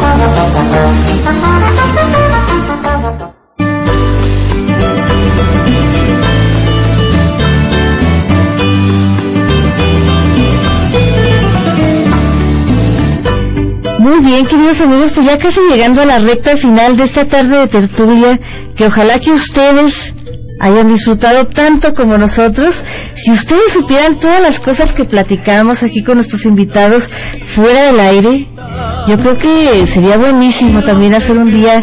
[14.00, 17.58] Muy bien, queridos amigos, pues ya casi llegando a la recta final de esta tarde
[17.58, 18.38] de tertulia,
[18.76, 20.14] que ojalá que ustedes
[20.60, 22.84] hayan disfrutado tanto como nosotros.
[23.16, 27.10] Si ustedes supieran todas las cosas que platicamos aquí con nuestros invitados
[27.56, 28.59] fuera del aire,
[29.08, 31.82] yo creo que sería buenísimo también hacer un día,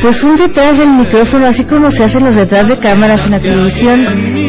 [0.00, 3.40] pues un detrás del micrófono, así como se hacen los detrás de cámaras en la
[3.40, 4.04] televisión,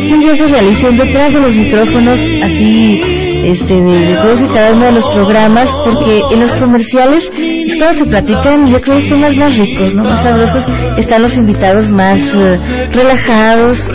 [0.08, 3.02] que un día se realice un detrás de los micrófonos, así
[3.44, 8.00] este, de, todos y cada uno de los programas, porque en los comerciales es cuando
[8.00, 10.04] se platican, yo creo que son más, más ricos, ¿no?
[10.04, 10.66] Más sabrosos,
[10.98, 12.60] están los invitados más eh,
[12.92, 13.92] relajados,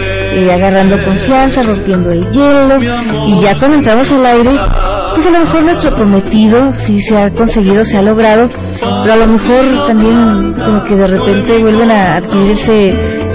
[0.51, 2.77] agarrando confianza, rompiendo el hielo,
[3.27, 4.51] y ya cuando entramos al aire,
[5.15, 8.49] pues a lo mejor nuestro prometido, si se ha conseguido, se ha logrado,
[9.03, 12.57] pero a lo mejor también como que de repente vuelven a adquirir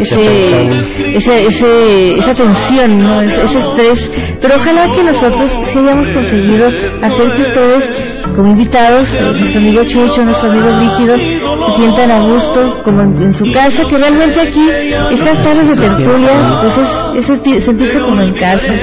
[0.04, 0.68] ese
[1.16, 3.22] ese, ese, esa tensión, ¿no?
[3.22, 6.68] ese, estrés, pero ojalá que nosotros sí hayamos conseguido
[7.02, 7.92] hacer que ustedes
[8.36, 13.34] como invitados, eh, nuestro amigo Chucho, nuestro amigo Rígido, se sientan a gusto como en,
[13.34, 14.70] su casa, que realmente aquí
[15.12, 16.90] estas tardes de tertulia, pues es,
[17.20, 18.74] es senti- sentirse como en casa.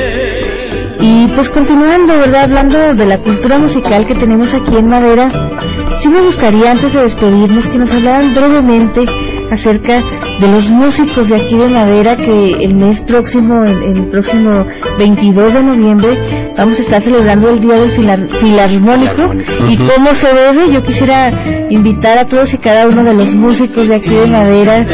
[1.00, 2.44] Y pues continuando, ¿verdad?
[2.44, 5.30] Hablando de la cultura musical que tenemos aquí en Madera,
[6.02, 9.06] sí me gustaría antes de despedirnos que nos hablaran brevemente
[9.50, 10.00] acerca
[10.40, 14.66] de los músicos de aquí de Madera que el mes próximo, el, el próximo
[14.98, 19.32] 22 de noviembre, vamos a estar celebrando el Día del Filar- Filarmónico
[19.68, 20.72] y cómo se debe.
[20.72, 21.30] Yo quisiera
[21.70, 24.86] invitar a todos y cada uno de los músicos de aquí de Madera.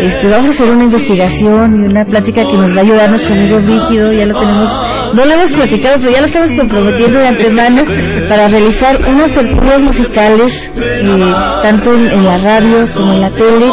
[0.00, 3.34] Este, vamos a hacer una investigación y una plática que nos va a ayudar nuestro
[3.34, 4.68] amigo Rígido, ya lo tenemos
[5.14, 7.82] no lo hemos platicado, pero ya lo estamos comprometiendo de antemano
[8.28, 11.32] para realizar unas tertulias musicales, eh,
[11.62, 13.70] tanto en, en la radio como en la tele,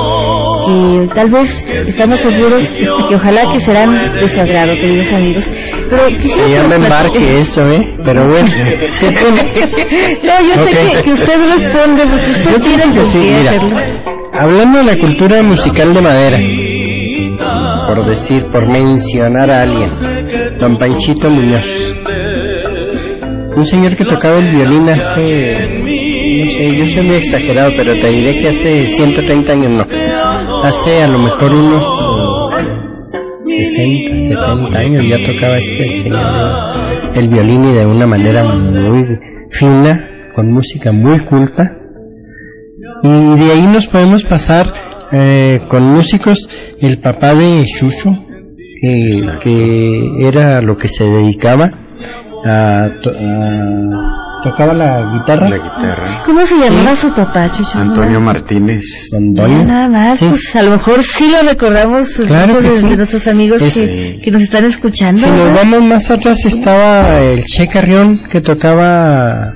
[0.66, 2.64] que tal vez estamos seguros
[3.10, 5.52] que ojalá que serán de su agrado, queridos amigos.
[5.90, 7.94] Pero quisiera llama platique- embarque eso, ¿eh?
[8.04, 8.48] Pero bueno,
[9.00, 9.12] ¿qué?
[10.24, 13.50] No, yo sé que, que usted responde porque usted Yo tiene que sí, mira.
[13.52, 13.78] hacerlo.
[14.34, 16.38] Hablando de la cultura musical de madera,
[17.88, 19.90] por decir, por mencionar a alguien,
[20.60, 21.66] don Panchito Muñoz,
[23.56, 25.82] un señor que tocaba el violín hace,
[26.44, 29.88] no sé, yo soy muy exagerado, pero te diré que hace 130 años no,
[30.68, 31.84] hace a lo mejor unos
[32.60, 36.26] eh, 60, 70 años ya tocaba este señor
[37.16, 39.04] el violín y de una manera muy
[39.52, 41.78] fina, con música muy culta.
[43.04, 43.08] Y
[43.40, 44.66] de ahí nos podemos pasar
[45.14, 46.50] eh, con músicos,
[46.82, 48.10] el papá de Chucho,
[48.82, 49.12] que,
[49.44, 51.72] que era lo que se dedicaba
[52.46, 55.50] a, a- tocaba la guitarra.
[55.50, 56.24] La guitarra.
[56.26, 57.78] ¿Cómo se llamaba su papá, Chucho?
[57.80, 58.84] Antonio Martínez.
[59.12, 59.66] Doño.
[59.66, 60.28] nada más, Sí.
[60.30, 62.90] pues a lo mejor sí lo recordamos Claro muchos que de, sí.
[62.90, 65.22] de nuestros amigos que, que nos están escuchando.
[65.22, 65.56] Si nos ¿verdad?
[65.64, 69.52] vamos más atrás estaba el Che Carrión que tocaba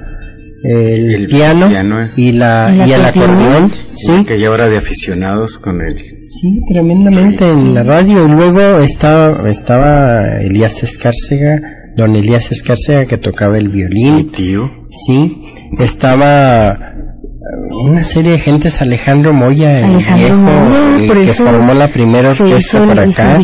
[0.63, 2.11] el, El piano, piano, eh.
[2.17, 3.71] y la ¿El y el acordeón?
[3.95, 5.95] sí, Que ya hora de aficionados con él.
[6.27, 11.61] sí, tremendamente en la radio y luego estaba estaba Elías Escárcega,
[11.95, 14.69] don Elías Escárcega que tocaba el Mi violín, tío.
[14.89, 15.41] sí,
[15.77, 21.29] estaba eh, una serie de gentes, Alejandro Moya, el Alejandro viejo, Moya, el por que
[21.29, 23.39] eso formó la primera orquesta por el acá.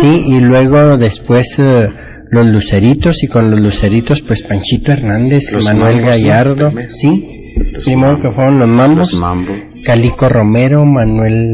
[0.00, 1.88] Sí, y luego después eh,
[2.30, 6.00] los Luceritos, y con los Luceritos, pues Panchito Hernández, Los Manuel.
[6.02, 7.24] Gallardo, sí,
[7.72, 8.22] Los primero Mambos.
[8.22, 9.52] que fueron los Mambos, Los Mambo.
[9.84, 11.48] Calico Romero, Manuel,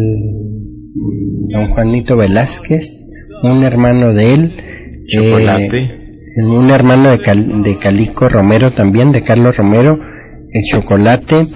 [1.53, 2.89] don Juanito Velázquez,
[3.43, 4.53] un hermano de él,
[5.07, 5.77] Chocolate.
[5.79, 6.04] eh,
[6.37, 9.97] un hermano de, Cal- de Calico Romero también, de Carlos Romero,
[10.53, 11.47] el Chocolate,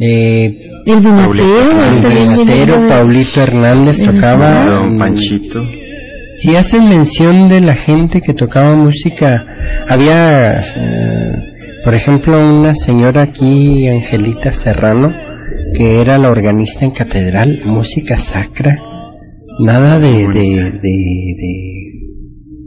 [0.00, 3.98] eh, El vinatero, Paulito este Hernández.
[3.98, 5.60] de tocaba, Don Panchito.
[6.36, 9.44] si hacen mención de la gente que tocaba música,
[9.88, 11.32] había, eh,
[11.84, 15.12] por ejemplo, una señora aquí, Angelita Serrano,
[15.76, 18.78] que era la organista en catedral, música sacra,
[19.60, 21.83] nada de, de, de, de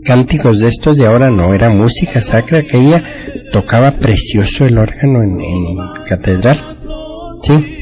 [0.08, 3.04] cánticos de estos de ahora, no, era música sacra, que ella
[3.52, 6.78] tocaba precioso el órgano en, en catedral.
[7.44, 7.74] Sí.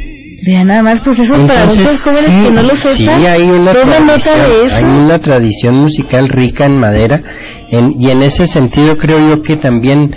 [0.45, 3.26] Vean nada más, pues eso para muchos jóvenes sí, que no lo sí, sepan.
[3.26, 4.76] hay una toma nota tradición, de eso.
[4.76, 7.23] hay una tradición musical rica en madera
[7.71, 10.11] en- y en ese sentido creo yo que también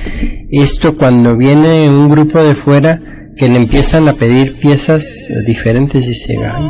[0.50, 3.00] esto cuando viene un grupo de fuera
[3.36, 5.06] que le empiezan a pedir piezas
[5.46, 6.64] diferentes dice, ay,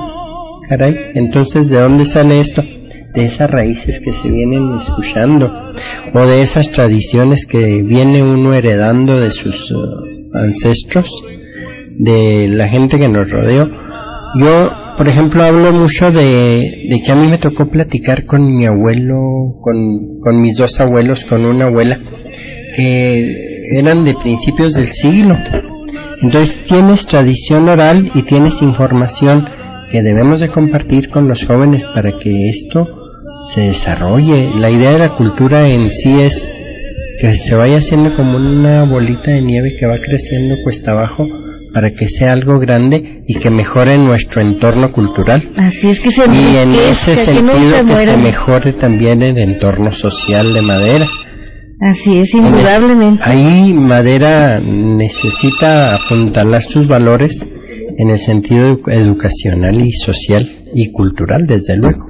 [0.68, 2.62] caray, entonces ¿de dónde sale esto?
[3.14, 5.50] De esas raíces que se vienen escuchando
[6.14, 9.74] o de esas tradiciones que viene uno heredando de sus eh,
[10.34, 11.10] ancestros
[11.98, 13.66] de la gente que nos rodeó.
[14.40, 18.66] Yo, por ejemplo, hablo mucho de, de que a mí me tocó platicar con mi
[18.66, 21.98] abuelo, con, con mis dos abuelos, con una abuela,
[22.76, 25.36] que eran de principios del siglo.
[26.22, 29.44] Entonces tienes tradición oral y tienes información
[29.90, 32.86] que debemos de compartir con los jóvenes para que esto
[33.54, 34.50] se desarrolle.
[34.56, 36.50] La idea de la cultura en sí es
[37.20, 41.26] que se vaya haciendo como una bolita de nieve que va creciendo cuesta abajo
[41.72, 45.52] para que sea algo grande y que mejore nuestro entorno cultural.
[45.56, 50.52] Así es que se Y en ese sentido que se mejore también el entorno social
[50.54, 51.06] de madera.
[51.80, 53.22] Así es- indudablemente.
[53.24, 57.38] Ahí madera necesita apuntalar sus valores
[57.98, 60.44] en el sentido edu- educacional y social
[60.74, 62.06] y cultural, desde luego.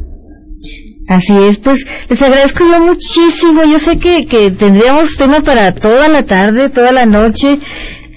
[1.08, 3.62] Así es, pues les agradezco yo muchísimo.
[3.64, 7.58] Yo sé que, que tendríamos tema para toda la tarde, toda la noche.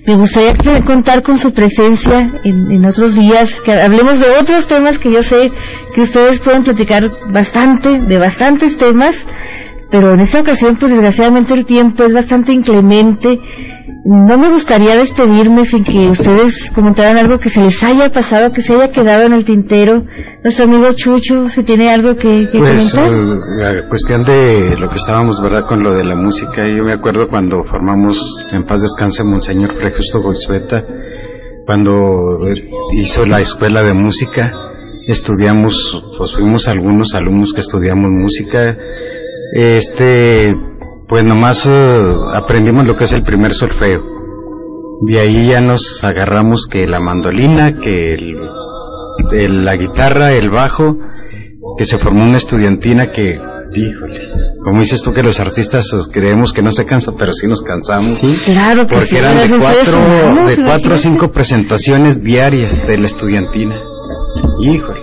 [0.06, 4.98] Me gustaría contar con su presencia en, en otros días, que hablemos de otros temas
[5.00, 5.52] que yo sé
[5.94, 9.16] que ustedes pueden platicar bastante, de bastantes temas,
[9.92, 13.40] pero en esta ocasión, pues desgraciadamente el tiempo es bastante inclemente.
[14.04, 18.64] No me gustaría despedirme sin que ustedes comentaran algo que se les haya pasado, que
[18.64, 20.06] se haya quedado en el tintero.
[20.44, 23.14] Nuestro amigo Chucho, si tiene algo que, que Pues comentar.
[23.14, 25.68] eh, la cuestión de lo que estábamos, ¿verdad?
[25.68, 29.94] Con lo de la música, yo me acuerdo cuando formamos En paz descanse Monseñor Fray
[29.96, 30.20] Justo
[31.66, 31.94] cuando
[32.50, 34.52] eh, hizo la escuela de música,
[35.08, 38.78] estudiamos, pues fuimos algunos alumnos que estudiamos música,
[39.54, 40.56] este,
[41.12, 44.02] pues nomás eh, aprendimos lo que es el primer solfeo.
[45.06, 48.36] De ahí ya nos agarramos que la mandolina, que el,
[49.38, 50.98] el- la guitarra, el bajo,
[51.78, 53.32] que se formó una estudiantina que,
[53.74, 54.20] híjole,
[54.64, 57.62] como dices tú que los artistas pues, creemos que no se cansa, pero sí nos
[57.62, 58.20] cansamos.
[58.20, 58.34] Sí.
[58.46, 62.98] Claro que sí, Porque eran de cuatro, humanos, de cuatro o cinco presentaciones diarias de
[62.98, 63.76] la estudiantina.
[64.62, 65.02] Híjole.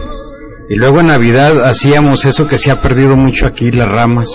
[0.71, 4.29] Y luego en Navidad hacíamos eso que se ha perdido mucho aquí, las ramas,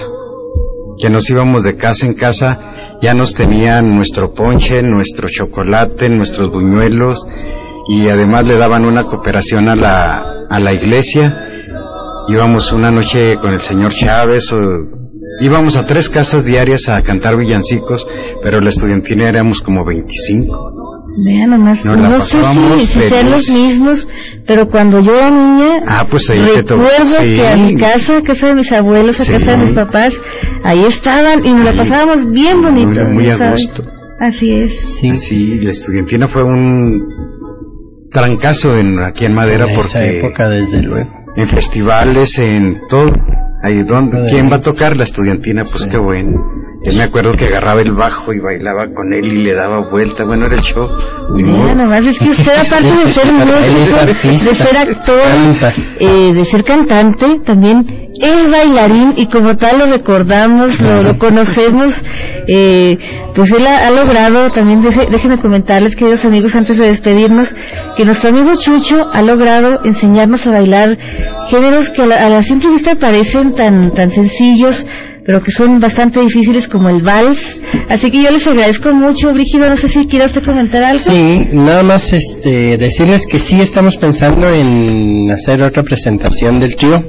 [1.00, 6.52] que nos íbamos de casa en casa, ya nos tenían nuestro ponche, nuestro chocolate, nuestros
[6.52, 7.26] buñuelos,
[7.90, 11.50] y además le daban una cooperación a la, a la iglesia.
[12.30, 14.54] Íbamos una noche con el señor Chávez,
[15.42, 18.08] íbamos a tres casas diarias a cantar villancicos,
[18.42, 20.83] pero la estudiantina éramos como 25.
[21.16, 24.08] Vean nomás, Nos no sé si, si sean los mismos,
[24.48, 27.36] pero cuando yo era niña, Ah, pues ahí se to- recuerdo sí.
[27.36, 29.32] que a mi casa, a casa de mis abuelos, a Sí.
[29.34, 30.14] casa de mis papás,
[30.64, 33.04] ahí estaban y nos la pasábamos bien bonito.
[33.06, 33.84] Muy, a gusto.
[34.20, 34.74] Así es.
[35.00, 37.04] Sí, Sí, la estudiantina fue un
[38.12, 41.10] trancazo en, aquí en Madera en esa porque época, desde luego.
[41.36, 43.12] en festivales, en todo.
[43.64, 45.64] Ahí donde, ¿quién va a tocar la estudiantina?
[45.64, 45.90] Pues Sí.
[45.90, 46.32] qué bueno.
[46.86, 50.26] Yo me acuerdo que agarraba el bajo y bailaba con él y le daba vuelta.
[50.26, 50.88] Bueno, era el show.
[51.36, 55.22] Vean nomás, es que usted aparte de ser músico, de ser actor,
[56.00, 61.94] eh, de ser cantante, también es bailarín y como tal lo recordamos, lo, lo conocemos,
[62.48, 62.98] eh,
[63.34, 67.48] pues él ha, ha logrado, también deje- déjenme comentarles, queridos amigos, antes de despedirnos,
[67.98, 70.98] que nuestro amigo Chucho ha logrado enseñarnos a bailar
[71.50, 74.86] géneros que a la, a la simple vista parecen tan, tan sencillos,
[75.26, 77.60] pero que son bastante difíciles como el vals.
[77.90, 81.04] Así que yo les agradezco mucho, Brígido, no sé si quiera usted comentar algo.
[81.04, 87.04] Sí, nada más este, decirles que sí estamos pensando en hacer otra presentación del trío.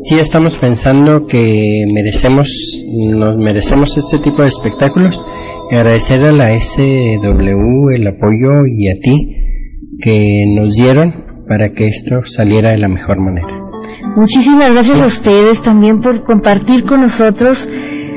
[0.00, 2.48] Sí estamos pensando que merecemos,
[3.10, 5.20] nos merecemos este tipo de espectáculos.
[5.70, 9.34] Y agradecer a la SW el apoyo y a ti
[10.00, 13.57] que nos dieron para que esto saliera de la mejor manera.
[14.16, 17.68] Muchísimas gracias a ustedes también por compartir con nosotros,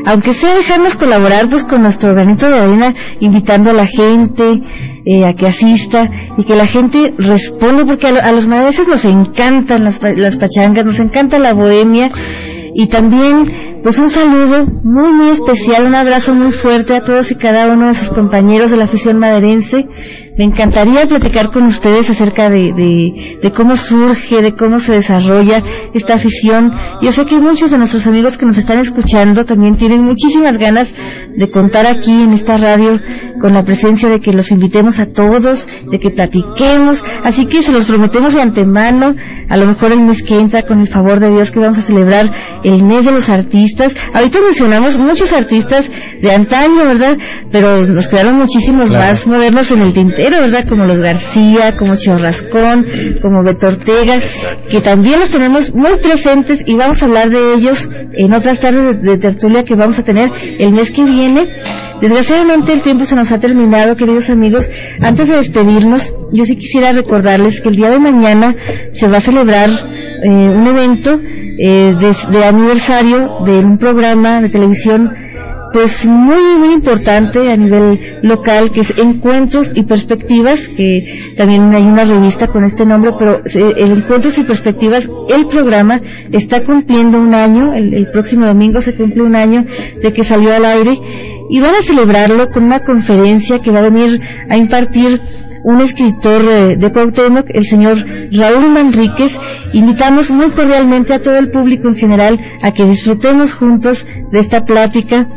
[0.06, 4.62] aunque sea dejarnos colaborar pues con nuestro granito de arena, invitando a la gente
[5.06, 8.88] eh, a que asista y que la gente responde, porque a, lo- a los maestros
[8.88, 12.10] nos encantan las, las pachangas, nos encanta la bohemia
[12.74, 17.36] y también pues un saludo muy muy especial, un abrazo muy fuerte a todos y
[17.36, 19.88] cada uno de sus compañeros de la afición maderense.
[20.42, 25.62] Me encantaría platicar con ustedes acerca de, de, de cómo surge, de cómo se desarrolla
[25.94, 26.72] esta afición.
[27.00, 30.92] Yo sé que muchos de nuestros amigos que nos están escuchando también tienen muchísimas ganas
[31.38, 33.00] de contar aquí en esta radio
[33.40, 37.04] con la presencia de que los invitemos a todos, de que platiquemos.
[37.24, 39.16] Así que se los prometemos de antemano,
[39.48, 41.82] a lo mejor el mes que entra, con el favor de Dios, que vamos a
[41.84, 42.32] celebrar
[42.64, 43.96] el mes de los artistas.
[44.12, 45.88] Ahorita mencionamos muchos artistas
[46.20, 47.16] de antaño, ¿verdad?
[47.52, 49.06] Pero nos quedaron muchísimos Claro.
[49.06, 50.66] más modernos en el tintero, ¿verdad?
[50.68, 52.86] Como los García, como Chorrascón,
[53.22, 54.22] como Beto Ortega,
[54.70, 59.02] que también los tenemos muy presentes y vamos a hablar de ellos en otras tardes
[59.02, 60.30] de, tertulia que vamos a tener
[60.60, 61.50] el mes que viene.
[62.00, 64.70] Desgraciadamente el tiempo se nos ha terminado, queridos amigos.
[65.02, 68.56] Antes de despedirnos, yo sí quisiera recordarles que el día de mañana
[68.94, 71.20] se va a celebrar eh, un evento
[71.60, 71.96] eh,
[72.32, 75.10] de aniversario de un programa de televisión
[75.74, 81.84] pues muy muy importante a nivel local que es Encuentros y Perspectivas que también hay
[81.84, 86.02] una revista con este nombre pero eh, Encuentros y Perspectivas el programa
[86.32, 89.66] está cumpliendo un año el, el próximo domingo se cumple un año
[90.02, 91.00] de que salió al aire
[91.50, 95.22] y van a celebrarlo con una conferencia que va a venir a impartir
[95.64, 97.98] un escritor eh, de Cuauhtémoc, el señor
[98.32, 99.38] Raúl Manríquez.
[99.74, 104.66] Invitamos muy cordialmente a todo el público en general a que disfrutemos juntos de esta
[104.66, 105.28] plática,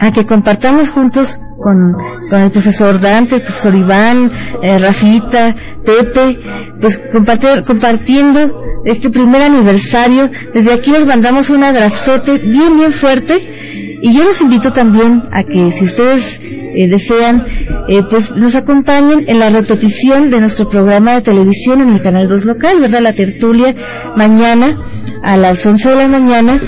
[0.00, 1.96] a que compartamos juntos con,
[2.28, 4.30] con el profesor Dante, el profesor Iván,
[4.62, 6.38] eh, Rafita, Pepe,
[6.80, 10.30] pues compartir, compartiendo este primer aniversario.
[10.52, 13.98] Desde aquí les mandamos un abrazote bien, bien fuerte.
[14.02, 16.38] Y yo los invito también a que si ustedes
[16.76, 17.46] eh, desean,
[17.88, 22.28] eh, pues nos acompañen en la repetición de nuestro programa de televisión en el Canal
[22.28, 23.00] 2 local, ¿verdad?
[23.00, 23.74] La tertulia
[24.16, 24.78] mañana
[25.22, 26.60] a las 11 de la mañana.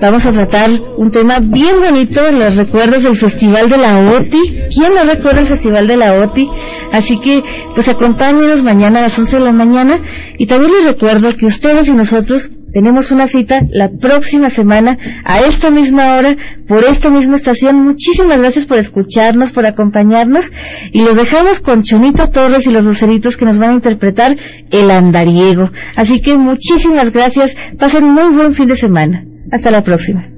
[0.00, 4.38] Vamos a tratar un tema bien bonito, los recuerdos del Festival de la OTI.
[4.74, 6.50] ¿Quién no recuerda el Festival de la OTI?
[6.92, 7.42] Así que,
[7.74, 10.00] pues acompáñenos mañana a las 11 de la mañana.
[10.36, 15.40] Y también les recuerdo que ustedes y nosotros tenemos una cita la próxima semana a
[15.40, 16.36] esta misma hora
[16.66, 17.84] por esta misma estación.
[17.84, 20.50] Muchísimas gracias por escucharnos, por acompañarnos
[20.90, 24.36] y los dejamos con Chonito Torres y los luceritos que nos van a interpretar
[24.72, 25.70] el andariego.
[25.94, 27.54] Así que muchísimas gracias.
[27.78, 29.24] Pasen muy buen fin de semana.
[29.54, 30.28] Hasta la próxima.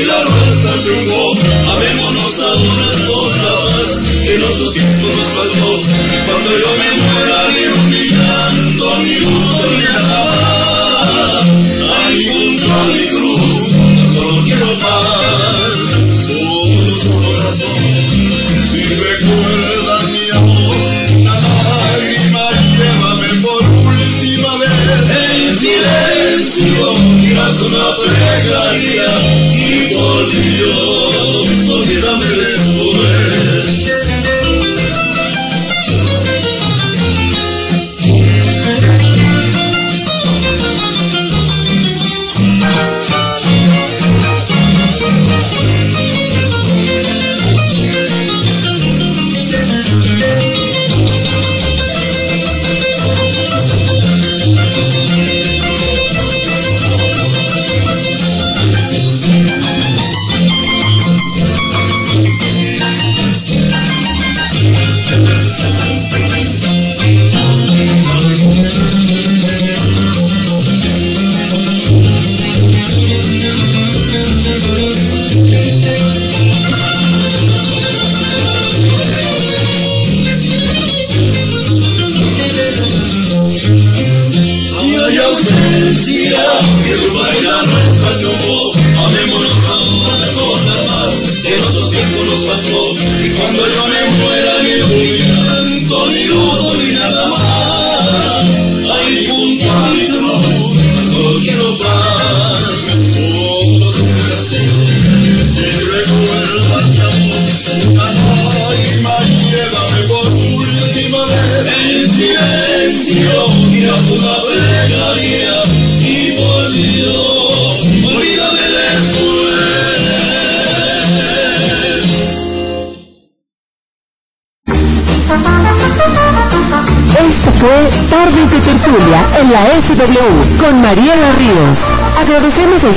[0.00, 0.29] kilo
[30.32, 30.89] Hallelujah.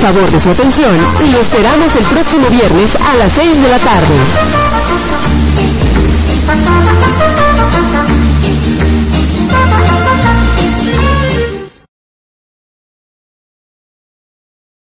[0.03, 3.79] favor de su atención y lo esperamos el próximo viernes a las 6 de la
[3.79, 4.72] tarde.